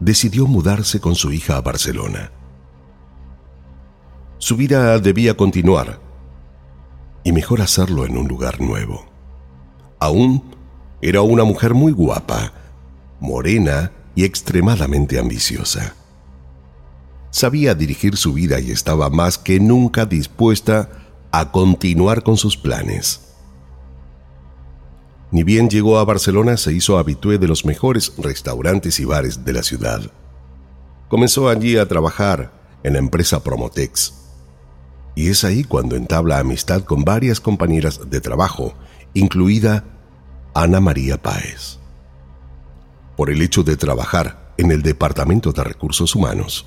decidió 0.00 0.48
mudarse 0.48 1.00
con 1.00 1.14
su 1.14 1.32
hija 1.32 1.56
a 1.56 1.60
Barcelona. 1.60 2.32
Su 4.38 4.56
vida 4.56 4.98
debía 4.98 5.36
continuar 5.36 6.00
y 7.22 7.30
mejor 7.30 7.62
hacerlo 7.62 8.04
en 8.04 8.16
un 8.16 8.26
lugar 8.26 8.60
nuevo. 8.60 9.11
Aún 10.02 10.42
era 11.00 11.22
una 11.22 11.44
mujer 11.44 11.74
muy 11.74 11.92
guapa, 11.92 12.52
morena 13.20 13.92
y 14.16 14.24
extremadamente 14.24 15.16
ambiciosa. 15.20 15.94
Sabía 17.30 17.76
dirigir 17.76 18.16
su 18.16 18.32
vida 18.32 18.58
y 18.58 18.72
estaba 18.72 19.10
más 19.10 19.38
que 19.38 19.60
nunca 19.60 20.04
dispuesta 20.04 20.90
a 21.30 21.52
continuar 21.52 22.24
con 22.24 22.36
sus 22.36 22.56
planes. 22.56 23.20
Ni 25.30 25.44
bien 25.44 25.70
llegó 25.70 26.00
a 26.00 26.04
Barcelona, 26.04 26.56
se 26.56 26.72
hizo 26.72 26.98
habitué 26.98 27.38
de 27.38 27.46
los 27.46 27.64
mejores 27.64 28.12
restaurantes 28.18 28.98
y 28.98 29.04
bares 29.04 29.44
de 29.44 29.52
la 29.52 29.62
ciudad. 29.62 30.00
Comenzó 31.08 31.48
allí 31.48 31.76
a 31.76 31.86
trabajar 31.86 32.50
en 32.82 32.94
la 32.94 32.98
empresa 32.98 33.44
Promotex. 33.44 34.14
Y 35.14 35.28
es 35.28 35.44
ahí 35.44 35.62
cuando 35.62 35.94
entabla 35.94 36.40
amistad 36.40 36.82
con 36.82 37.04
varias 37.04 37.38
compañeras 37.38 38.10
de 38.10 38.20
trabajo, 38.20 38.74
incluida 39.14 39.84
Ana 40.54 40.80
María 40.80 41.20
Páez. 41.20 41.78
Por 43.16 43.30
el 43.30 43.40
hecho 43.40 43.62
de 43.62 43.76
trabajar 43.76 44.52
en 44.58 44.70
el 44.70 44.82
Departamento 44.82 45.52
de 45.52 45.64
Recursos 45.64 46.14
Humanos, 46.14 46.66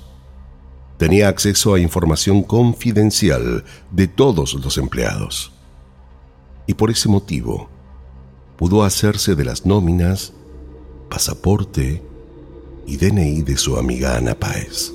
tenía 0.98 1.28
acceso 1.28 1.74
a 1.74 1.80
información 1.80 2.42
confidencial 2.42 3.64
de 3.92 4.08
todos 4.08 4.54
los 4.54 4.78
empleados. 4.78 5.52
Y 6.66 6.74
por 6.74 6.90
ese 6.90 7.08
motivo, 7.08 7.68
pudo 8.56 8.82
hacerse 8.82 9.36
de 9.36 9.44
las 9.44 9.66
nóminas, 9.66 10.32
pasaporte 11.08 12.02
y 12.86 12.96
DNI 12.96 13.42
de 13.42 13.56
su 13.56 13.76
amiga 13.76 14.16
Ana 14.16 14.34
Páez. 14.34 14.92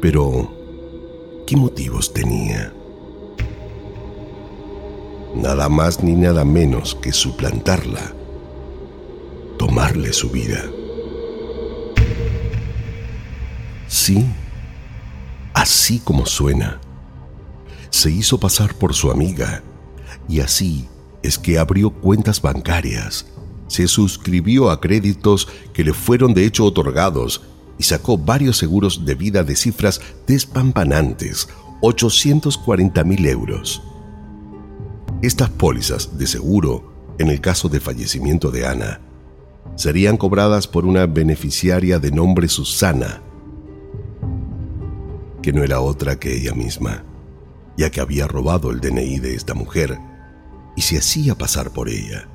Pero, 0.00 0.52
¿qué 1.46 1.56
motivos 1.56 2.12
tenía? 2.12 2.72
Nada 5.34 5.68
más 5.68 6.02
ni 6.02 6.14
nada 6.14 6.44
menos 6.44 6.94
que 6.94 7.12
suplantarla, 7.12 8.14
tomarle 9.58 10.12
su 10.12 10.30
vida. 10.30 10.64
Sí, 13.86 14.24
así 15.54 15.98
como 15.98 16.26
suena. 16.26 16.80
Se 17.90 18.10
hizo 18.10 18.38
pasar 18.38 18.74
por 18.74 18.94
su 18.94 19.10
amiga 19.10 19.62
y 20.28 20.40
así 20.40 20.88
es 21.22 21.38
que 21.38 21.58
abrió 21.58 21.90
cuentas 21.90 22.40
bancarias, 22.40 23.26
se 23.66 23.86
suscribió 23.86 24.70
a 24.70 24.80
créditos 24.80 25.48
que 25.72 25.84
le 25.84 25.92
fueron 25.92 26.32
de 26.32 26.46
hecho 26.46 26.64
otorgados 26.64 27.42
y 27.78 27.84
sacó 27.84 28.18
varios 28.18 28.56
seguros 28.56 29.04
de 29.04 29.14
vida 29.14 29.44
de 29.44 29.56
cifras 29.56 30.00
despampanantes, 30.26 31.48
840 31.82 33.04
mil 33.04 33.26
euros. 33.26 33.82
Estas 35.20 35.50
pólizas 35.50 36.16
de 36.16 36.28
seguro, 36.28 36.92
en 37.18 37.28
el 37.28 37.40
caso 37.40 37.68
de 37.68 37.80
fallecimiento 37.80 38.52
de 38.52 38.68
Ana, 38.68 39.00
serían 39.74 40.16
cobradas 40.16 40.68
por 40.68 40.86
una 40.86 41.06
beneficiaria 41.06 41.98
de 41.98 42.12
nombre 42.12 42.46
Susana, 42.46 43.20
que 45.42 45.52
no 45.52 45.64
era 45.64 45.80
otra 45.80 46.20
que 46.20 46.36
ella 46.36 46.54
misma, 46.54 47.02
ya 47.76 47.90
que 47.90 48.00
había 48.00 48.28
robado 48.28 48.70
el 48.70 48.80
DNI 48.80 49.18
de 49.18 49.34
esta 49.34 49.54
mujer 49.54 49.98
y 50.76 50.82
se 50.82 50.98
hacía 50.98 51.34
pasar 51.34 51.72
por 51.72 51.88
ella, 51.88 52.28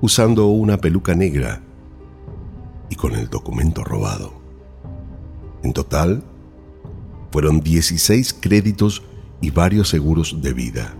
usando 0.00 0.46
una 0.46 0.78
peluca 0.78 1.14
negra 1.14 1.62
y 2.88 2.94
con 2.94 3.14
el 3.16 3.28
documento 3.28 3.84
robado. 3.84 4.32
En 5.62 5.74
total, 5.74 6.24
fueron 7.30 7.60
16 7.60 8.32
créditos 8.40 9.02
y 9.42 9.50
varios 9.50 9.90
seguros 9.90 10.40
de 10.40 10.54
vida. 10.54 10.94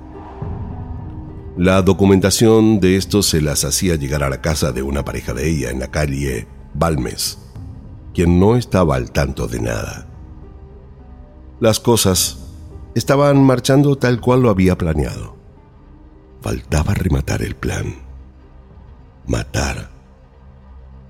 La 1.58 1.82
documentación 1.82 2.78
de 2.78 2.94
estos 2.94 3.26
se 3.26 3.40
las 3.40 3.64
hacía 3.64 3.96
llegar 3.96 4.22
a 4.22 4.30
la 4.30 4.40
casa 4.40 4.70
de 4.70 4.84
una 4.84 5.04
pareja 5.04 5.34
de 5.34 5.50
ella 5.50 5.70
en 5.70 5.80
la 5.80 5.88
calle 5.88 6.46
Balmes, 6.72 7.36
quien 8.14 8.38
no 8.38 8.54
estaba 8.54 8.94
al 8.94 9.10
tanto 9.10 9.48
de 9.48 9.60
nada. 9.60 10.06
Las 11.58 11.80
cosas 11.80 12.38
estaban 12.94 13.42
marchando 13.42 13.96
tal 13.96 14.20
cual 14.20 14.42
lo 14.42 14.50
había 14.50 14.78
planeado. 14.78 15.34
Faltaba 16.42 16.94
rematar 16.94 17.42
el 17.42 17.56
plan. 17.56 17.92
Matar 19.26 19.90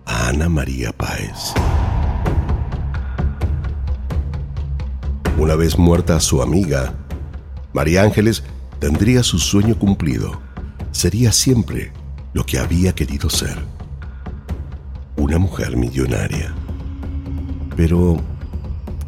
a 0.07 0.29
Ana 0.29 0.49
María 0.49 0.93
Páez. 0.93 1.53
Una 5.37 5.57
vez 5.57 5.79
muerta 5.79 6.19
su 6.21 6.41
amiga, 6.41 6.95
María 7.75 8.03
Ángeles 8.03 8.45
tendría 8.79 9.23
su 9.23 9.39
sueño 9.39 9.79
cumplido. 9.79 10.41
Sería 10.93 11.33
siempre 11.33 11.93
lo 12.33 12.45
que 12.45 12.59
había 12.59 12.95
querido 12.95 13.31
ser. 13.31 13.59
Una 15.17 15.39
mujer 15.39 15.77
millonaria. 15.77 16.55
Pero, 17.77 18.19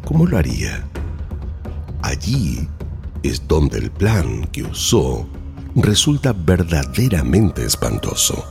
¿cómo 0.05 0.25
lo 0.25 0.37
haría? 0.37 0.83
Allí 2.01 2.67
es 3.23 3.47
donde 3.47 3.77
el 3.77 3.91
plan 3.91 4.45
que 4.51 4.63
usó 4.63 5.27
resulta 5.75 6.33
verdaderamente 6.33 7.65
espantoso. 7.65 8.43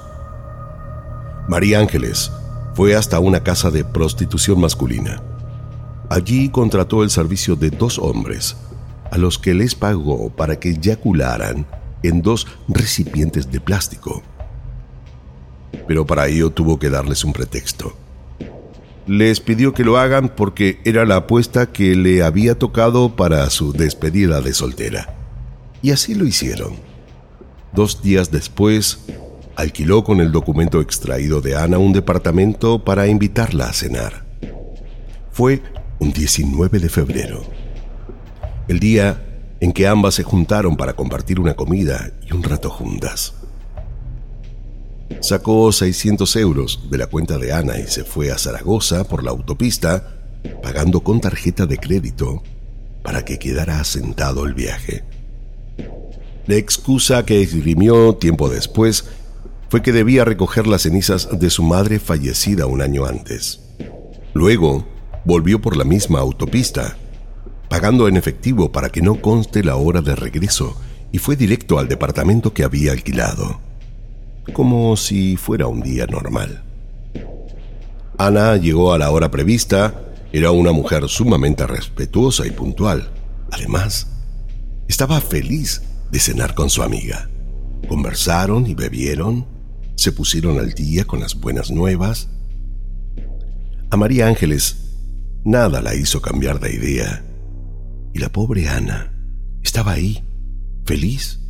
María 1.49 1.81
Ángeles 1.81 2.31
fue 2.75 2.95
hasta 2.95 3.19
una 3.19 3.43
casa 3.43 3.71
de 3.71 3.85
prostitución 3.85 4.61
masculina. 4.61 5.21
Allí 6.09 6.49
contrató 6.49 7.03
el 7.03 7.11
servicio 7.11 7.57
de 7.57 7.71
dos 7.71 7.99
hombres, 7.99 8.57
a 9.11 9.19
los 9.19 9.39
que 9.39 9.55
les 9.55 9.75
pagó 9.75 10.31
para 10.31 10.59
que 10.59 10.71
eyacularan 10.71 11.67
en 12.03 12.23
dos 12.23 12.47
recipientes 12.69 13.51
de 13.51 13.61
plástico. 13.61 14.23
Pero 15.87 16.07
para 16.07 16.29
ello 16.29 16.51
tuvo 16.51 16.79
que 16.79 16.91
darles 16.91 17.25
un 17.25 17.33
pretexto. 17.33 17.97
Les 19.07 19.41
pidió 19.41 19.75
que 19.75 19.85
lo 19.85 19.99
hagan 19.99 20.29
porque 20.29 20.81
era 20.85 21.05
la 21.05 21.17
apuesta 21.17 21.67
que 21.73 21.97
le 21.97 22.23
había 22.23 22.59
tocado 22.59 23.17
para 23.17 23.49
su 23.51 23.73
despedida 23.73 24.41
de 24.41 24.55
soltera. 24.55 25.15
Y 25.83 25.91
así 25.91 26.15
lo 26.15 26.27
hicieron. 26.27 26.75
Dos 27.73 28.03
días 28.03 28.31
después, 28.31 29.01
alquiló 29.57 30.05
con 30.05 30.21
el 30.21 30.33
documento 30.33 30.81
extraído 30.81 31.41
de 31.41 31.57
Ana 31.57 31.79
un 31.79 31.93
departamento 31.93 32.85
para 32.85 33.07
invitarla 33.07 33.67
a 33.67 33.73
cenar. 33.73 34.25
Fue 35.33 35.63
un 35.99 36.13
19 36.13 36.79
de 36.79 36.89
febrero, 36.89 37.43
el 38.71 38.79
día 38.79 39.21
en 39.59 39.73
que 39.73 39.89
ambas 39.89 40.15
se 40.15 40.23
juntaron 40.23 40.77
para 40.77 40.93
compartir 40.93 41.41
una 41.41 41.55
comida 41.55 42.13
y 42.25 42.33
un 42.33 42.45
rato 42.45 42.71
juntas. 42.71 43.35
Sacó 45.19 45.73
600 45.73 46.37
euros 46.37 46.89
de 46.89 46.99
la 46.99 47.09
cuenta 47.09 47.37
de 47.37 47.53
Ana 47.53 47.81
y 47.81 47.89
se 47.89 48.05
fue 48.05 48.31
a 48.31 48.39
Zaragoza 48.39 49.03
por 49.03 49.25
la 49.25 49.33
autopista, 49.33 50.15
pagando 50.63 51.01
con 51.01 51.21
tarjeta 51.21 51.67
de 51.67 51.79
crédito 51.79 52.45
para 53.03 53.25
que 53.25 53.41
quedara 53.41 53.81
asentado 53.81 54.47
el 54.47 54.55
viaje. 54.55 55.03
La 56.47 56.55
excusa 56.55 57.27
que 57.27 57.43
esgrimió 57.43 58.15
tiempo 58.15 58.49
después 58.49 59.05
fue 59.69 59.83
que 59.83 59.91
debía 59.91 60.25
recoger 60.25 60.69
las 60.69 60.83
cenizas 60.83 61.29
de 61.41 61.51
su 61.51 61.65
madre 61.65 61.99
fallecida 61.99 62.67
un 62.67 62.83
año 62.83 63.05
antes. 63.05 63.63
Luego, 64.33 64.87
volvió 65.25 65.61
por 65.61 65.77
la 65.77 65.85
misma 65.85 66.21
autopista, 66.21 66.97
pagando 67.71 68.09
en 68.09 68.17
efectivo 68.17 68.73
para 68.73 68.91
que 68.91 69.01
no 69.01 69.23
conste 69.23 69.63
la 69.63 69.77
hora 69.77 70.03
de 70.03 70.17
regreso, 70.17 70.77
y 71.13 71.19
fue 71.19 71.37
directo 71.37 71.79
al 71.79 71.87
departamento 71.87 72.53
que 72.53 72.65
había 72.65 72.91
alquilado, 72.91 73.61
como 74.53 74.97
si 74.97 75.37
fuera 75.37 75.69
un 75.69 75.81
día 75.81 76.07
normal. 76.07 76.65
Ana 78.19 78.57
llegó 78.57 78.93
a 78.93 78.99
la 78.99 79.13
hora 79.13 79.31
prevista, 79.31 79.95
era 80.33 80.51
una 80.51 80.73
mujer 80.73 81.09
sumamente 81.09 81.65
respetuosa 81.65 82.45
y 82.45 82.51
puntual. 82.51 83.09
Además, 83.53 84.09
estaba 84.89 85.21
feliz 85.21 85.83
de 86.11 86.19
cenar 86.19 86.55
con 86.57 86.71
su 86.71 86.83
amiga. 86.83 87.31
Conversaron 87.89 88.67
y 88.67 88.75
bebieron, 88.75 89.47
se 89.95 90.11
pusieron 90.11 90.59
al 90.59 90.73
día 90.73 91.05
con 91.05 91.21
las 91.21 91.39
buenas 91.39 91.71
nuevas. 91.71 92.29
A 93.91 93.97
María 93.97 94.27
Ángeles 94.27 94.97
nada 95.45 95.81
la 95.81 95.95
hizo 95.95 96.21
cambiar 96.21 96.59
de 96.59 96.75
idea. 96.75 97.25
Y 98.13 98.19
la 98.19 98.31
pobre 98.31 98.69
Ana 98.69 99.13
estaba 99.63 99.93
ahí, 99.93 100.25
feliz, 100.85 101.41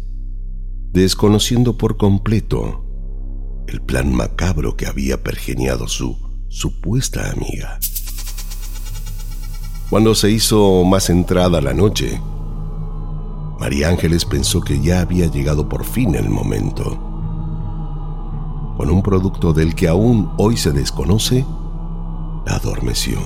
desconociendo 0.93 1.79
por 1.79 1.97
completo 1.97 2.85
el 3.67 3.81
plan 3.81 4.13
macabro 4.15 4.77
que 4.77 4.87
había 4.87 5.23
pergeniado 5.23 5.89
su 5.89 6.19
supuesta 6.49 7.31
amiga. 7.31 7.79
Cuando 9.89 10.15
se 10.15 10.31
hizo 10.31 10.85
más 10.85 11.09
entrada 11.11 11.61
la 11.61 11.73
noche, 11.73 12.21
María 13.59 13.89
Ángeles 13.89 14.25
pensó 14.25 14.61
que 14.61 14.81
ya 14.81 15.01
había 15.01 15.27
llegado 15.27 15.69
por 15.69 15.85
fin 15.85 16.15
el 16.15 16.29
momento. 16.29 16.99
Con 18.77 18.91
un 18.91 19.03
producto 19.03 19.53
del 19.53 19.75
que 19.75 19.89
aún 19.89 20.33
hoy 20.39 20.57
se 20.57 20.73
desconoce, 20.73 21.45
la 22.47 22.57
adormeció. 22.57 23.19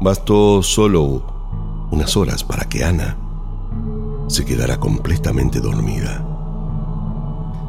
Bastó 0.00 0.62
solo 0.62 1.37
unas 1.90 2.16
horas 2.16 2.44
para 2.44 2.64
que 2.64 2.84
Ana 2.84 3.16
se 4.28 4.44
quedara 4.44 4.78
completamente 4.78 5.60
dormida. 5.60 6.24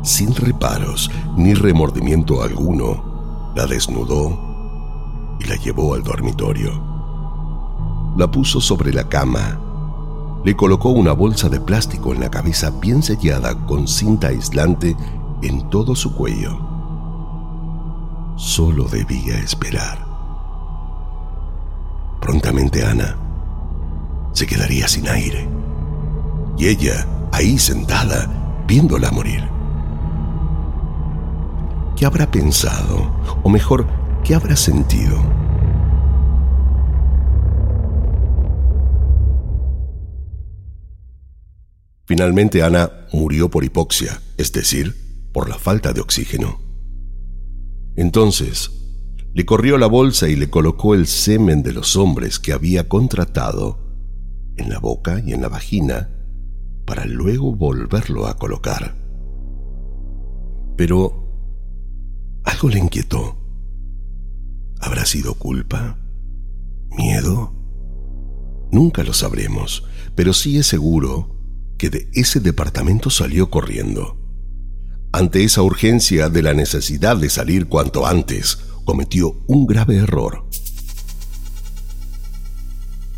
Sin 0.04 0.36
reparos 0.36 1.10
ni 1.36 1.54
remordimiento 1.54 2.42
alguno, 2.42 3.52
la 3.56 3.66
desnudó 3.66 5.38
y 5.40 5.46
la 5.46 5.56
llevó 5.56 5.94
al 5.94 6.04
dormitorio. 6.04 6.72
La 8.18 8.30
puso 8.30 8.60
sobre 8.60 8.92
la 8.94 9.08
cama, 9.08 9.60
le 10.44 10.56
colocó 10.56 10.90
una 10.90 11.14
bolsa 11.14 11.50
de 11.50 11.60
plástico 11.60 12.14
en 12.14 12.22
la 12.22 12.30
cabeza 12.30 12.72
bien 12.72 13.04
sellada 13.04 13.56
con 13.66 13.88
cinta 13.88 14.28
aislante 14.28 14.96
en 15.42 15.70
todo 15.70 15.96
su 15.96 16.14
cuello. 16.16 16.60
Solo 18.36 18.86
debía 18.86 19.38
esperar. 19.38 20.06
Prontamente 22.22 22.86
Ana 22.86 23.29
se 24.34 24.46
quedaría 24.48 24.88
sin 24.88 25.08
aire. 25.08 25.48
Y 26.58 26.68
ella, 26.68 27.08
ahí 27.32 27.58
sentada, 27.58 28.64
viéndola 28.68 29.12
morir. 29.12 29.44
¿Qué 31.96 32.06
habrá 32.06 32.30
pensado? 32.30 33.12
O 33.44 33.50
mejor, 33.50 33.88
¿qué 34.24 34.36
habrá 34.36 34.56
sentido? 34.56 35.22
Finalmente 42.06 42.64
Ana 42.64 42.90
murió 43.14 43.50
por 43.50 43.64
hipoxia, 43.64 44.22
es 44.38 44.52
decir, 44.52 44.96
por 45.32 45.48
la 45.48 45.60
falta 45.60 45.94
de 45.94 46.02
oxígeno. 46.02 46.60
Entonces, 47.96 48.72
le 49.34 49.46
corrió 49.46 49.78
la 49.78 49.88
bolsa 49.88 50.28
y 50.28 50.36
le 50.36 50.50
colocó 50.50 50.96
el 50.96 51.06
semen 51.06 51.62
de 51.62 51.74
los 51.74 51.96
hombres 51.96 52.40
que 52.40 52.54
había 52.54 52.88
contratado 52.88 53.89
en 54.60 54.70
la 54.70 54.80
boca 54.80 55.22
y 55.26 55.34
en 55.34 55.42
la 55.42 55.50
vagina 55.50 56.10
para 56.86 57.06
luego 57.06 57.56
volverlo 57.56 58.28
a 58.28 58.38
colocar. 58.38 58.96
Pero 60.76 61.30
algo 62.44 62.70
le 62.70 62.80
inquietó. 62.80 63.38
¿Habrá 64.80 65.06
sido 65.06 65.36
culpa? 65.36 65.98
¿Miedo? 66.98 67.54
Nunca 68.72 69.04
lo 69.04 69.14
sabremos, 69.14 69.86
pero 70.16 70.34
sí 70.34 70.58
es 70.58 70.68
seguro 70.68 71.36
que 71.78 71.90
de 71.90 72.10
ese 72.14 72.40
departamento 72.40 73.10
salió 73.10 73.50
corriendo. 73.50 74.18
Ante 75.12 75.44
esa 75.44 75.62
urgencia 75.64 76.30
de 76.30 76.42
la 76.42 76.54
necesidad 76.54 77.18
de 77.18 77.30
salir 77.30 77.68
cuanto 77.68 78.06
antes, 78.06 78.58
cometió 78.86 79.44
un 79.48 79.66
grave 79.66 79.98
error. 79.98 80.49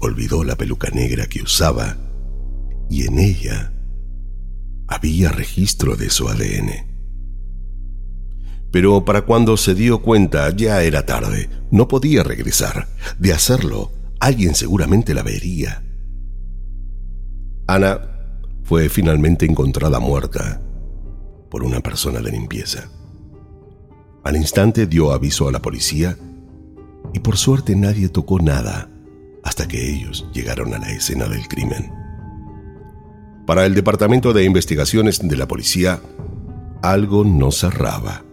Olvidó 0.02 0.44
la 0.44 0.56
peluca 0.56 0.90
negra 0.90 1.28
que 1.28 1.44
usaba 1.44 1.96
y 2.90 3.06
en 3.06 3.20
ella 3.20 3.72
había 4.88 5.32
registro 5.32 5.96
de 5.96 6.10
su 6.10 6.28
ADN. 6.28 6.92
Pero 8.72 9.06
para 9.06 9.22
cuando 9.22 9.58
se 9.58 9.76
dio 9.76 10.02
cuenta 10.02 10.50
ya 10.56 10.82
era 10.82 11.06
tarde, 11.06 11.50
no 11.72 11.88
podía 11.88 12.24
regresar. 12.24 12.88
De 13.20 13.32
hacerlo, 13.32 13.92
alguien 14.20 14.56
seguramente 14.56 15.14
la 15.14 15.24
vería. 15.24 15.84
Ana 17.68 18.02
fue 18.64 18.90
finalmente 18.90 19.46
encontrada 19.46 20.00
muerta 20.00 20.62
por 21.50 21.64
una 21.64 21.80
persona 21.82 22.22
de 22.22 22.32
limpieza. 22.32 22.90
Al 24.24 24.36
instante 24.36 24.88
dio 24.88 25.12
aviso 25.12 25.48
a 25.48 25.52
la 25.52 25.62
policía 25.62 26.18
y 27.14 27.20
por 27.20 27.38
suerte 27.38 27.76
nadie 27.76 28.10
tocó 28.10 28.40
nada 28.40 28.90
hasta 29.43 29.67
que 29.67 29.89
ellos 29.89 30.27
llegaron 30.34 30.73
a 30.73 30.80
la 30.80 30.89
escena 30.91 31.27
del 31.27 31.47
crimen. 31.47 31.91
Para 33.45 33.65
el 33.65 33.73
Departamento 33.73 34.34
de 34.34 34.43
Investigaciones 34.43 35.27
de 35.27 35.36
la 35.36 35.47
Policía, 35.47 35.99
algo 36.82 37.23
no 37.23 37.51
cerraba. 37.51 38.23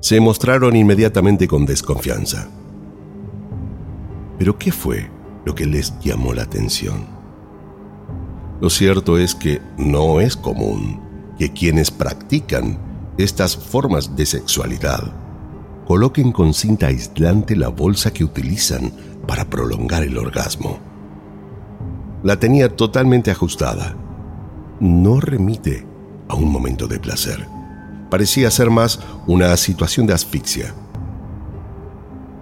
Se 0.00 0.18
mostraron 0.20 0.76
inmediatamente 0.76 1.46
con 1.46 1.66
desconfianza. 1.66 2.48
Pero 4.38 4.58
¿qué 4.58 4.72
fue 4.72 5.10
lo 5.44 5.54
que 5.54 5.66
les 5.66 5.98
llamó 6.00 6.32
la 6.32 6.42
atención? 6.42 7.06
Lo 8.60 8.70
cierto 8.70 9.18
es 9.18 9.34
que 9.34 9.60
no 9.76 10.20
es 10.20 10.36
común 10.36 11.00
que 11.38 11.52
quienes 11.52 11.90
practican 11.90 12.78
estas 13.18 13.56
formas 13.56 14.16
de 14.16 14.26
sexualidad 14.26 15.12
coloquen 15.90 16.30
con 16.30 16.54
cinta 16.54 16.86
aislante 16.86 17.56
la 17.56 17.66
bolsa 17.66 18.12
que 18.12 18.22
utilizan 18.22 18.92
para 19.26 19.50
prolongar 19.50 20.04
el 20.04 20.18
orgasmo. 20.18 20.78
La 22.22 22.38
tenía 22.38 22.76
totalmente 22.76 23.32
ajustada. 23.32 23.96
No 24.78 25.18
remite 25.18 25.84
a 26.28 26.36
un 26.36 26.48
momento 26.48 26.86
de 26.86 27.00
placer. 27.00 27.44
Parecía 28.08 28.52
ser 28.52 28.70
más 28.70 29.00
una 29.26 29.56
situación 29.56 30.06
de 30.06 30.14
asfixia, 30.14 30.72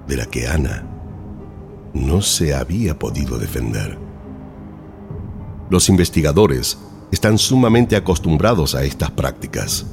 de 0.07 0.17
la 0.19 0.27
que 0.27 0.47
Ana 0.47 0.85
no 1.95 2.21
se 2.21 2.55
había 2.55 2.99
podido 2.99 3.39
defender. 3.39 3.99
Los 5.71 5.89
investigadores 5.89 6.77
están 7.11 7.39
sumamente 7.39 7.97
acostumbrados 7.97 8.75
a 8.75 8.85
estas 8.85 9.11
prácticas. 9.11 9.87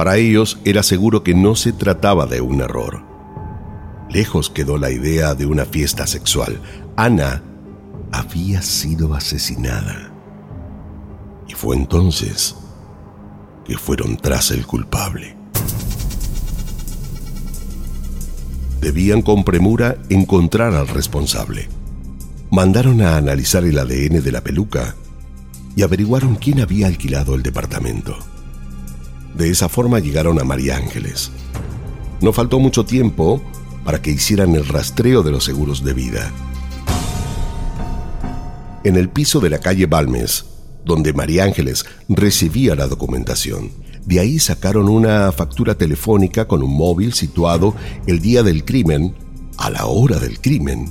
Para 0.00 0.16
ellos 0.16 0.58
era 0.64 0.82
seguro 0.82 1.22
que 1.22 1.34
no 1.34 1.54
se 1.54 1.74
trataba 1.74 2.24
de 2.24 2.40
un 2.40 2.62
error. 2.62 3.02
Lejos 4.08 4.48
quedó 4.48 4.78
la 4.78 4.90
idea 4.90 5.34
de 5.34 5.44
una 5.44 5.66
fiesta 5.66 6.06
sexual. 6.06 6.58
Ana 6.96 7.42
había 8.10 8.62
sido 8.62 9.12
asesinada. 9.12 10.10
Y 11.46 11.52
fue 11.52 11.76
entonces 11.76 12.56
que 13.66 13.76
fueron 13.76 14.16
tras 14.16 14.52
el 14.52 14.66
culpable. 14.66 15.36
Debían 18.80 19.20
con 19.20 19.44
premura 19.44 19.98
encontrar 20.08 20.72
al 20.76 20.88
responsable 20.88 21.68
mandaron 22.50 23.02
a 23.02 23.18
analizar 23.18 23.64
el 23.64 23.78
ADN 23.78 24.22
de 24.22 24.32
la 24.32 24.40
peluca 24.40 24.94
y 25.76 25.82
averiguaron 25.82 26.36
quién 26.36 26.60
había 26.60 26.86
alquilado 26.86 27.34
el 27.34 27.42
departamento. 27.42 28.16
De 29.34 29.50
esa 29.50 29.68
forma 29.68 29.98
llegaron 29.98 30.40
a 30.40 30.44
María 30.44 30.76
Ángeles. 30.76 31.30
No 32.20 32.32
faltó 32.32 32.58
mucho 32.58 32.84
tiempo 32.84 33.42
para 33.84 34.02
que 34.02 34.10
hicieran 34.10 34.54
el 34.54 34.66
rastreo 34.66 35.22
de 35.22 35.30
los 35.30 35.44
seguros 35.44 35.84
de 35.84 35.94
vida. 35.94 36.32
En 38.84 38.96
el 38.96 39.08
piso 39.08 39.40
de 39.40 39.50
la 39.50 39.58
calle 39.58 39.86
Balmes, 39.86 40.46
donde 40.84 41.12
María 41.12 41.44
Ángeles 41.44 41.84
recibía 42.08 42.74
la 42.74 42.86
documentación, 42.86 43.70
de 44.06 44.20
ahí 44.20 44.38
sacaron 44.38 44.88
una 44.88 45.30
factura 45.32 45.74
telefónica 45.74 46.48
con 46.48 46.62
un 46.62 46.76
móvil 46.76 47.12
situado 47.12 47.74
el 48.06 48.20
día 48.20 48.42
del 48.42 48.64
crimen, 48.64 49.14
a 49.58 49.68
la 49.70 49.86
hora 49.86 50.18
del 50.18 50.40
crimen, 50.40 50.90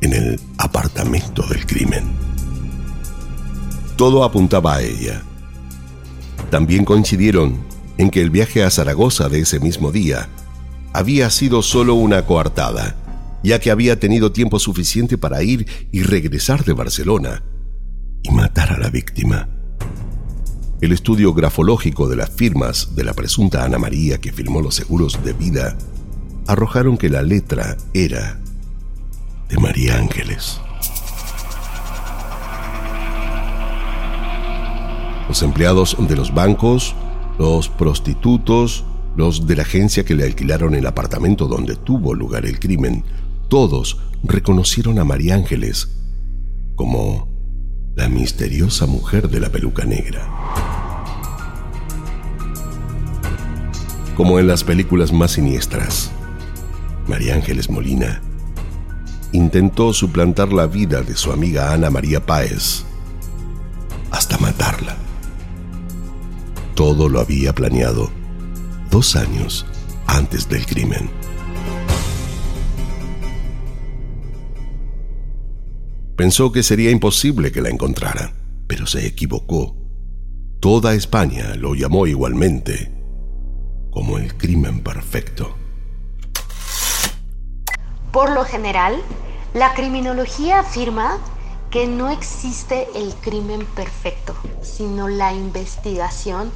en 0.00 0.12
el 0.12 0.40
apartamento 0.58 1.46
del 1.46 1.64
crimen. 1.66 2.04
Todo 3.96 4.24
apuntaba 4.24 4.76
a 4.76 4.82
ella. 4.82 5.22
También 6.50 6.84
coincidieron 6.84 7.58
en 7.98 8.10
que 8.10 8.22
el 8.22 8.30
viaje 8.30 8.64
a 8.64 8.70
Zaragoza 8.70 9.28
de 9.28 9.40
ese 9.40 9.60
mismo 9.60 9.92
día 9.92 10.28
había 10.92 11.28
sido 11.30 11.62
solo 11.62 11.94
una 11.94 12.24
coartada, 12.24 12.96
ya 13.42 13.58
que 13.58 13.70
había 13.70 14.00
tenido 14.00 14.32
tiempo 14.32 14.58
suficiente 14.58 15.18
para 15.18 15.42
ir 15.42 15.66
y 15.92 16.02
regresar 16.02 16.64
de 16.64 16.72
Barcelona 16.72 17.42
y 18.22 18.30
matar 18.30 18.72
a 18.72 18.78
la 18.78 18.88
víctima. 18.88 19.48
El 20.80 20.92
estudio 20.92 21.34
grafológico 21.34 22.08
de 22.08 22.16
las 22.16 22.30
firmas 22.30 22.94
de 22.94 23.04
la 23.04 23.12
presunta 23.12 23.64
Ana 23.64 23.78
María 23.78 24.18
que 24.18 24.32
firmó 24.32 24.62
los 24.62 24.76
seguros 24.76 25.22
de 25.24 25.32
vida 25.32 25.76
arrojaron 26.46 26.96
que 26.96 27.10
la 27.10 27.22
letra 27.22 27.76
era 27.92 28.40
de 29.48 29.58
María 29.58 29.96
Ángeles. 29.96 30.60
Los 35.28 35.42
empleados 35.42 35.96
de 35.98 36.16
los 36.16 36.32
bancos, 36.32 36.94
los 37.38 37.68
prostitutos, 37.68 38.84
los 39.14 39.46
de 39.46 39.56
la 39.56 39.62
agencia 39.62 40.04
que 40.04 40.14
le 40.14 40.24
alquilaron 40.24 40.74
el 40.74 40.86
apartamento 40.86 41.46
donde 41.46 41.76
tuvo 41.76 42.14
lugar 42.14 42.46
el 42.46 42.58
crimen, 42.58 43.04
todos 43.48 43.98
reconocieron 44.22 44.98
a 44.98 45.04
María 45.04 45.34
Ángeles 45.34 45.88
como 46.76 47.28
la 47.94 48.08
misteriosa 48.08 48.86
mujer 48.86 49.28
de 49.28 49.40
la 49.40 49.50
peluca 49.50 49.84
negra. 49.84 50.26
Como 54.16 54.38
en 54.38 54.46
las 54.46 54.64
películas 54.64 55.12
más 55.12 55.32
siniestras, 55.32 56.10
María 57.06 57.34
Ángeles 57.34 57.70
Molina 57.70 58.22
intentó 59.32 59.92
suplantar 59.92 60.52
la 60.52 60.66
vida 60.66 61.02
de 61.02 61.16
su 61.16 61.32
amiga 61.32 61.72
Ana 61.72 61.90
María 61.90 62.24
Páez 62.24 62.84
hasta 64.10 64.38
matarla. 64.38 65.07
Todo 66.78 67.08
lo 67.08 67.18
había 67.18 67.52
planeado 67.52 68.08
dos 68.88 69.16
años 69.16 69.66
antes 70.06 70.48
del 70.48 70.64
crimen. 70.64 71.10
Pensó 76.14 76.52
que 76.52 76.62
sería 76.62 76.92
imposible 76.92 77.50
que 77.50 77.62
la 77.62 77.70
encontrara, 77.70 78.32
pero 78.68 78.86
se 78.86 79.04
equivocó. 79.08 79.74
Toda 80.60 80.94
España 80.94 81.56
lo 81.56 81.74
llamó 81.74 82.06
igualmente 82.06 82.94
como 83.90 84.16
el 84.16 84.36
crimen 84.36 84.78
perfecto. 84.78 85.56
Por 88.12 88.30
lo 88.30 88.44
general, 88.44 89.02
la 89.52 89.74
criminología 89.74 90.60
afirma 90.60 91.18
que 91.72 91.88
no 91.88 92.08
existe 92.08 92.86
el 92.94 93.12
crimen 93.14 93.66
perfecto, 93.74 94.36
sino 94.62 95.08
la 95.08 95.34
investigación 95.34 96.52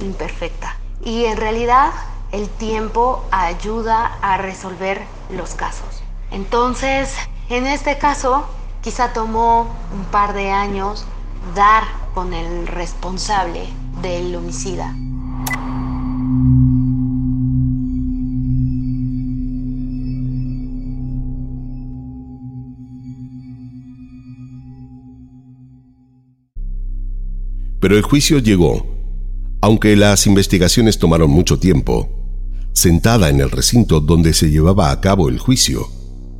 imperfecta. 0.00 0.76
Y 1.04 1.24
en 1.24 1.36
realidad 1.36 1.90
el 2.32 2.48
tiempo 2.48 3.24
ayuda 3.30 4.18
a 4.20 4.36
resolver 4.36 5.02
los 5.30 5.54
casos. 5.54 6.02
Entonces, 6.30 7.14
en 7.48 7.66
este 7.66 7.98
caso, 7.98 8.46
quizá 8.82 9.12
tomó 9.12 9.74
un 9.92 10.04
par 10.06 10.34
de 10.34 10.50
años 10.50 11.06
dar 11.54 11.84
con 12.14 12.34
el 12.34 12.66
responsable 12.66 13.66
del 14.02 14.34
homicida. 14.36 14.94
Pero 27.80 27.96
el 27.96 28.02
juicio 28.02 28.38
llegó. 28.40 28.97
Aunque 29.60 29.96
las 29.96 30.26
investigaciones 30.26 30.98
tomaron 30.98 31.30
mucho 31.30 31.58
tiempo, 31.58 32.08
sentada 32.72 33.28
en 33.28 33.40
el 33.40 33.50
recinto 33.50 34.00
donde 34.00 34.32
se 34.32 34.50
llevaba 34.50 34.92
a 34.92 35.00
cabo 35.00 35.28
el 35.28 35.38
juicio, 35.38 35.88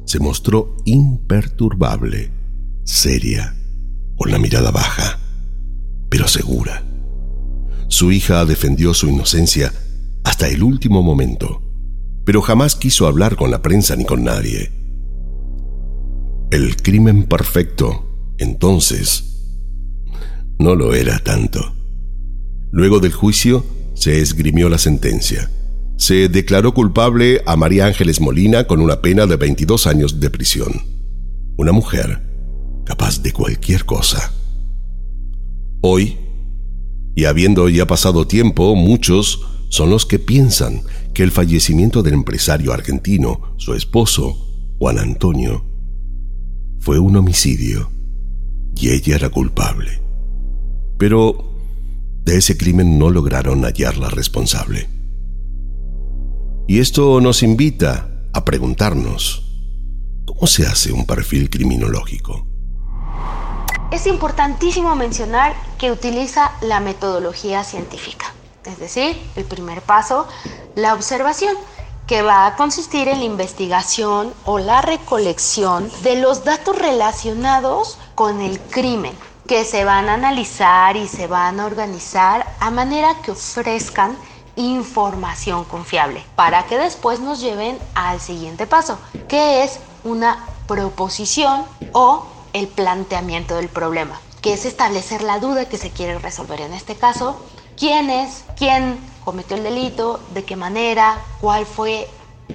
se 0.04 0.20
mostró 0.20 0.76
imperturbable, 0.84 2.30
seria, 2.84 3.56
con 4.16 4.30
la 4.30 4.38
mirada 4.38 4.70
baja, 4.70 5.18
pero 6.08 6.28
segura. 6.28 6.84
Su 7.88 8.12
hija 8.12 8.44
defendió 8.44 8.94
su 8.94 9.08
inocencia 9.08 9.72
hasta 10.22 10.48
el 10.48 10.62
último 10.62 11.02
momento, 11.02 11.62
pero 12.24 12.40
jamás 12.40 12.76
quiso 12.76 13.06
hablar 13.06 13.36
con 13.36 13.50
la 13.50 13.60
prensa 13.60 13.96
ni 13.96 14.04
con 14.04 14.22
nadie. 14.22 14.70
El 16.50 16.76
crimen 16.76 17.24
perfecto, 17.24 18.34
entonces, 18.38 19.24
no 20.58 20.74
lo 20.74 20.94
era 20.94 21.18
tanto. 21.18 21.77
Luego 22.70 23.00
del 23.00 23.12
juicio, 23.12 23.64
se 23.94 24.20
esgrimió 24.20 24.68
la 24.68 24.78
sentencia. 24.78 25.50
Se 25.96 26.28
declaró 26.28 26.74
culpable 26.74 27.42
a 27.46 27.56
María 27.56 27.86
Ángeles 27.86 28.20
Molina 28.20 28.64
con 28.64 28.80
una 28.80 29.00
pena 29.00 29.26
de 29.26 29.36
22 29.36 29.86
años 29.86 30.20
de 30.20 30.30
prisión. 30.30 30.72
Una 31.56 31.72
mujer 31.72 32.22
capaz 32.84 33.22
de 33.22 33.32
cualquier 33.32 33.84
cosa. 33.84 34.32
Hoy, 35.80 36.18
y 37.14 37.24
habiendo 37.24 37.68
ya 37.68 37.86
pasado 37.86 38.26
tiempo, 38.26 38.74
muchos 38.76 39.40
son 39.70 39.90
los 39.90 40.06
que 40.06 40.18
piensan 40.18 40.82
que 41.14 41.22
el 41.22 41.30
fallecimiento 41.30 42.02
del 42.02 42.14
empresario 42.14 42.72
argentino, 42.72 43.54
su 43.56 43.74
esposo, 43.74 44.74
Juan 44.78 44.98
Antonio, 44.98 45.64
fue 46.80 46.98
un 46.98 47.16
homicidio 47.16 47.90
y 48.76 48.90
ella 48.90 49.16
era 49.16 49.28
culpable 49.28 50.08
pero 50.98 51.54
de 52.28 52.36
ese 52.36 52.58
crimen 52.58 52.98
no 52.98 53.08
lograron 53.08 53.64
hallar 53.64 53.96
la 53.96 54.10
responsable. 54.10 54.86
Y 56.66 56.80
esto 56.80 57.22
nos 57.22 57.42
invita 57.42 58.10
a 58.34 58.44
preguntarnos, 58.44 59.50
¿cómo 60.26 60.46
se 60.46 60.66
hace 60.66 60.92
un 60.92 61.06
perfil 61.06 61.48
criminológico? 61.48 62.46
Es 63.90 64.06
importantísimo 64.06 64.94
mencionar 64.94 65.54
que 65.78 65.90
utiliza 65.90 66.52
la 66.60 66.80
metodología 66.80 67.64
científica, 67.64 68.26
es 68.66 68.78
decir, 68.78 69.16
el 69.34 69.46
primer 69.46 69.80
paso, 69.80 70.28
la 70.74 70.92
observación, 70.92 71.56
que 72.06 72.20
va 72.20 72.46
a 72.46 72.56
consistir 72.56 73.08
en 73.08 73.20
la 73.20 73.24
investigación 73.24 74.34
o 74.44 74.58
la 74.58 74.82
recolección 74.82 75.90
de 76.02 76.20
los 76.20 76.44
datos 76.44 76.78
relacionados 76.78 77.96
con 78.14 78.42
el 78.42 78.60
crimen 78.60 79.14
que 79.48 79.64
se 79.64 79.84
van 79.84 80.10
a 80.10 80.14
analizar 80.14 80.98
y 80.98 81.08
se 81.08 81.26
van 81.26 81.58
a 81.58 81.64
organizar 81.64 82.46
a 82.60 82.70
manera 82.70 83.16
que 83.22 83.30
ofrezcan 83.30 84.14
información 84.56 85.64
confiable 85.64 86.22
para 86.36 86.66
que 86.66 86.76
después 86.76 87.18
nos 87.20 87.40
lleven 87.40 87.78
al 87.94 88.20
siguiente 88.20 88.66
paso, 88.66 88.98
que 89.26 89.64
es 89.64 89.80
una 90.04 90.44
proposición 90.66 91.64
o 91.92 92.26
el 92.52 92.68
planteamiento 92.68 93.56
del 93.56 93.70
problema, 93.70 94.20
que 94.42 94.52
es 94.52 94.66
establecer 94.66 95.22
la 95.22 95.38
duda 95.38 95.66
que 95.66 95.78
se 95.78 95.90
quiere 95.90 96.18
resolver. 96.18 96.60
En 96.60 96.74
este 96.74 96.94
caso, 96.94 97.40
quién 97.78 98.10
es, 98.10 98.44
quién 98.54 98.98
cometió 99.24 99.56
el 99.56 99.62
delito, 99.62 100.20
de 100.34 100.44
qué 100.44 100.56
manera, 100.56 101.22
cuál 101.40 101.64
fue 101.64 102.06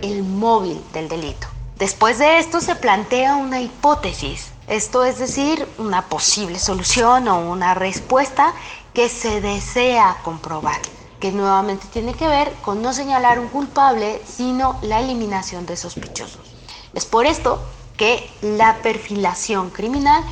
el 0.03 0.21
móvil 0.21 0.79
del 0.93 1.09
delito. 1.09 1.47
Después 1.79 2.19
de 2.19 2.37
esto 2.37 2.61
se 2.61 2.75
plantea 2.75 3.35
una 3.35 3.61
hipótesis 3.61 4.52
esto 4.67 5.03
es 5.03 5.19
decir, 5.19 5.67
una 5.77 6.03
posible 6.03 6.57
solución 6.59 7.27
o 7.27 7.39
una 7.51 7.73
respuesta 7.73 8.53
que 8.93 9.09
se 9.09 9.41
desea 9.41 10.17
comprobar, 10.23 10.79
que 11.19 11.31
nuevamente 11.31 11.87
tiene 11.91 12.13
que 12.13 12.27
ver 12.27 12.53
con 12.63 12.81
no 12.81 12.93
señalar 12.93 13.39
un 13.39 13.49
culpable, 13.49 14.21
sino 14.25 14.77
la 14.81 14.99
eliminación 14.99 15.65
de 15.65 15.75
sospechosos. 15.75 16.55
Es 16.93 17.05
por 17.05 17.25
esto 17.25 17.61
que 17.97 18.29
la 18.41 18.77
perfilación 18.77 19.69
criminal 19.69 20.23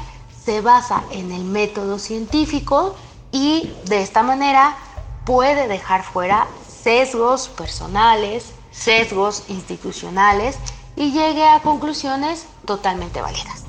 se 0.44 0.62
basa 0.62 1.04
en 1.12 1.32
el 1.32 1.44
método 1.44 2.00
científico 2.00 2.96
y 3.32 3.72
de 3.86 4.02
esta 4.02 4.24
manera 4.24 4.78
puede 5.26 5.67
dejar 5.67 6.04
fuera 6.04 6.48
sesgos 6.67 7.48
personales, 7.50 8.54
sesgos 8.72 9.44
institucionales 9.50 10.58
y 10.96 11.12
llegue 11.12 11.46
a 11.46 11.62
conclusiones 11.62 12.46
totalmente 12.65 13.22
válidas. 13.22 13.61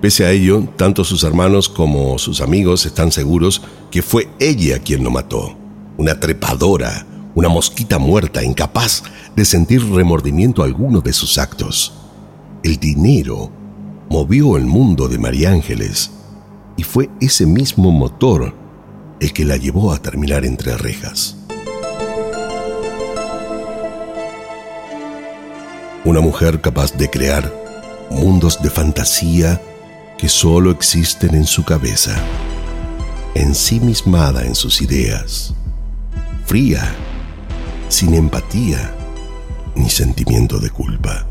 Pese 0.00 0.24
a 0.24 0.30
ello, 0.30 0.62
tanto 0.76 1.02
sus 1.02 1.24
hermanos 1.24 1.68
como 1.68 2.18
sus 2.18 2.40
amigos 2.40 2.86
están 2.86 3.10
seguros 3.10 3.62
que 3.90 4.00
fue 4.00 4.28
ella 4.38 4.78
quien 4.78 5.02
lo 5.02 5.10
mató. 5.10 5.56
Una 5.96 6.20
trepadora, 6.20 7.04
una 7.34 7.48
mosquita 7.48 7.98
muerta, 7.98 8.44
incapaz 8.44 9.02
de 9.34 9.44
sentir 9.44 9.84
remordimiento 9.90 10.62
alguno 10.62 11.00
de 11.00 11.12
sus 11.12 11.36
actos. 11.36 11.94
El 12.62 12.76
dinero 12.76 13.50
movió 14.08 14.56
el 14.56 14.66
mundo 14.66 15.08
de 15.08 15.18
María 15.18 15.50
Ángeles 15.50 16.12
y 16.76 16.84
fue 16.84 17.10
ese 17.20 17.44
mismo 17.44 17.90
motor 17.90 18.54
el 19.18 19.32
que 19.32 19.44
la 19.44 19.56
llevó 19.56 19.92
a 19.92 19.98
terminar 20.00 20.44
entre 20.44 20.76
rejas. 20.76 21.36
Una 26.04 26.20
mujer 26.20 26.60
capaz 26.60 26.96
de 26.96 27.10
crear 27.10 27.52
mundos 28.10 28.62
de 28.62 28.70
fantasía 28.70 29.60
que 30.18 30.28
solo 30.28 30.72
existen 30.72 31.36
en 31.36 31.46
su 31.46 31.64
cabeza, 31.64 32.20
ensimismada 33.34 34.44
en 34.44 34.56
sus 34.56 34.82
ideas, 34.82 35.54
fría, 36.44 36.92
sin 37.88 38.14
empatía 38.14 38.94
ni 39.76 39.88
sentimiento 39.88 40.58
de 40.58 40.70
culpa. 40.70 41.24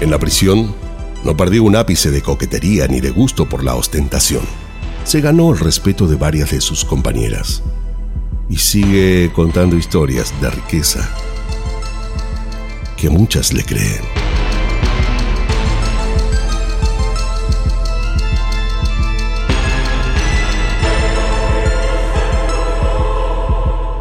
En 0.00 0.10
la 0.10 0.18
prisión 0.18 0.74
no 1.24 1.34
perdió 1.34 1.62
un 1.62 1.74
ápice 1.74 2.10
de 2.10 2.20
coquetería 2.20 2.86
ni 2.86 3.00
de 3.00 3.10
gusto 3.10 3.48
por 3.48 3.64
la 3.64 3.74
ostentación. 3.76 4.42
Se 5.04 5.22
ganó 5.22 5.52
el 5.52 5.58
respeto 5.58 6.06
de 6.06 6.16
varias 6.16 6.50
de 6.50 6.60
sus 6.60 6.84
compañeras 6.84 7.62
y 8.50 8.58
sigue 8.58 9.32
contando 9.32 9.76
historias 9.76 10.34
de 10.42 10.50
riqueza 10.50 11.08
que 12.98 13.08
muchas 13.08 13.54
le 13.54 13.64
creen. 13.64 14.23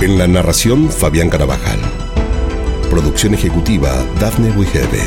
En 0.00 0.16
la 0.16 0.26
narración, 0.26 0.90
Fabián 0.90 1.28
Carabajal. 1.28 1.80
Producción 2.88 3.34
ejecutiva, 3.34 3.90
Dafne 4.18 4.50
Wigebe. 4.52 5.02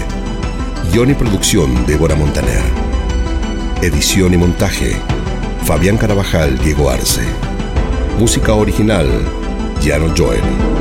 Guión 0.92 1.10
y 1.10 1.14
producción, 1.16 1.86
Débora 1.88 2.16
Montaner. 2.16 2.62
Edición 3.82 4.34
y 4.34 4.38
montaje, 4.38 4.96
Fabián 5.66 5.98
Carabajal, 5.98 6.60
Diego 6.60 6.90
Arce. 6.90 7.24
Música 8.20 8.54
original, 8.54 9.08
Jano 9.82 10.14
Joel. 10.16 10.81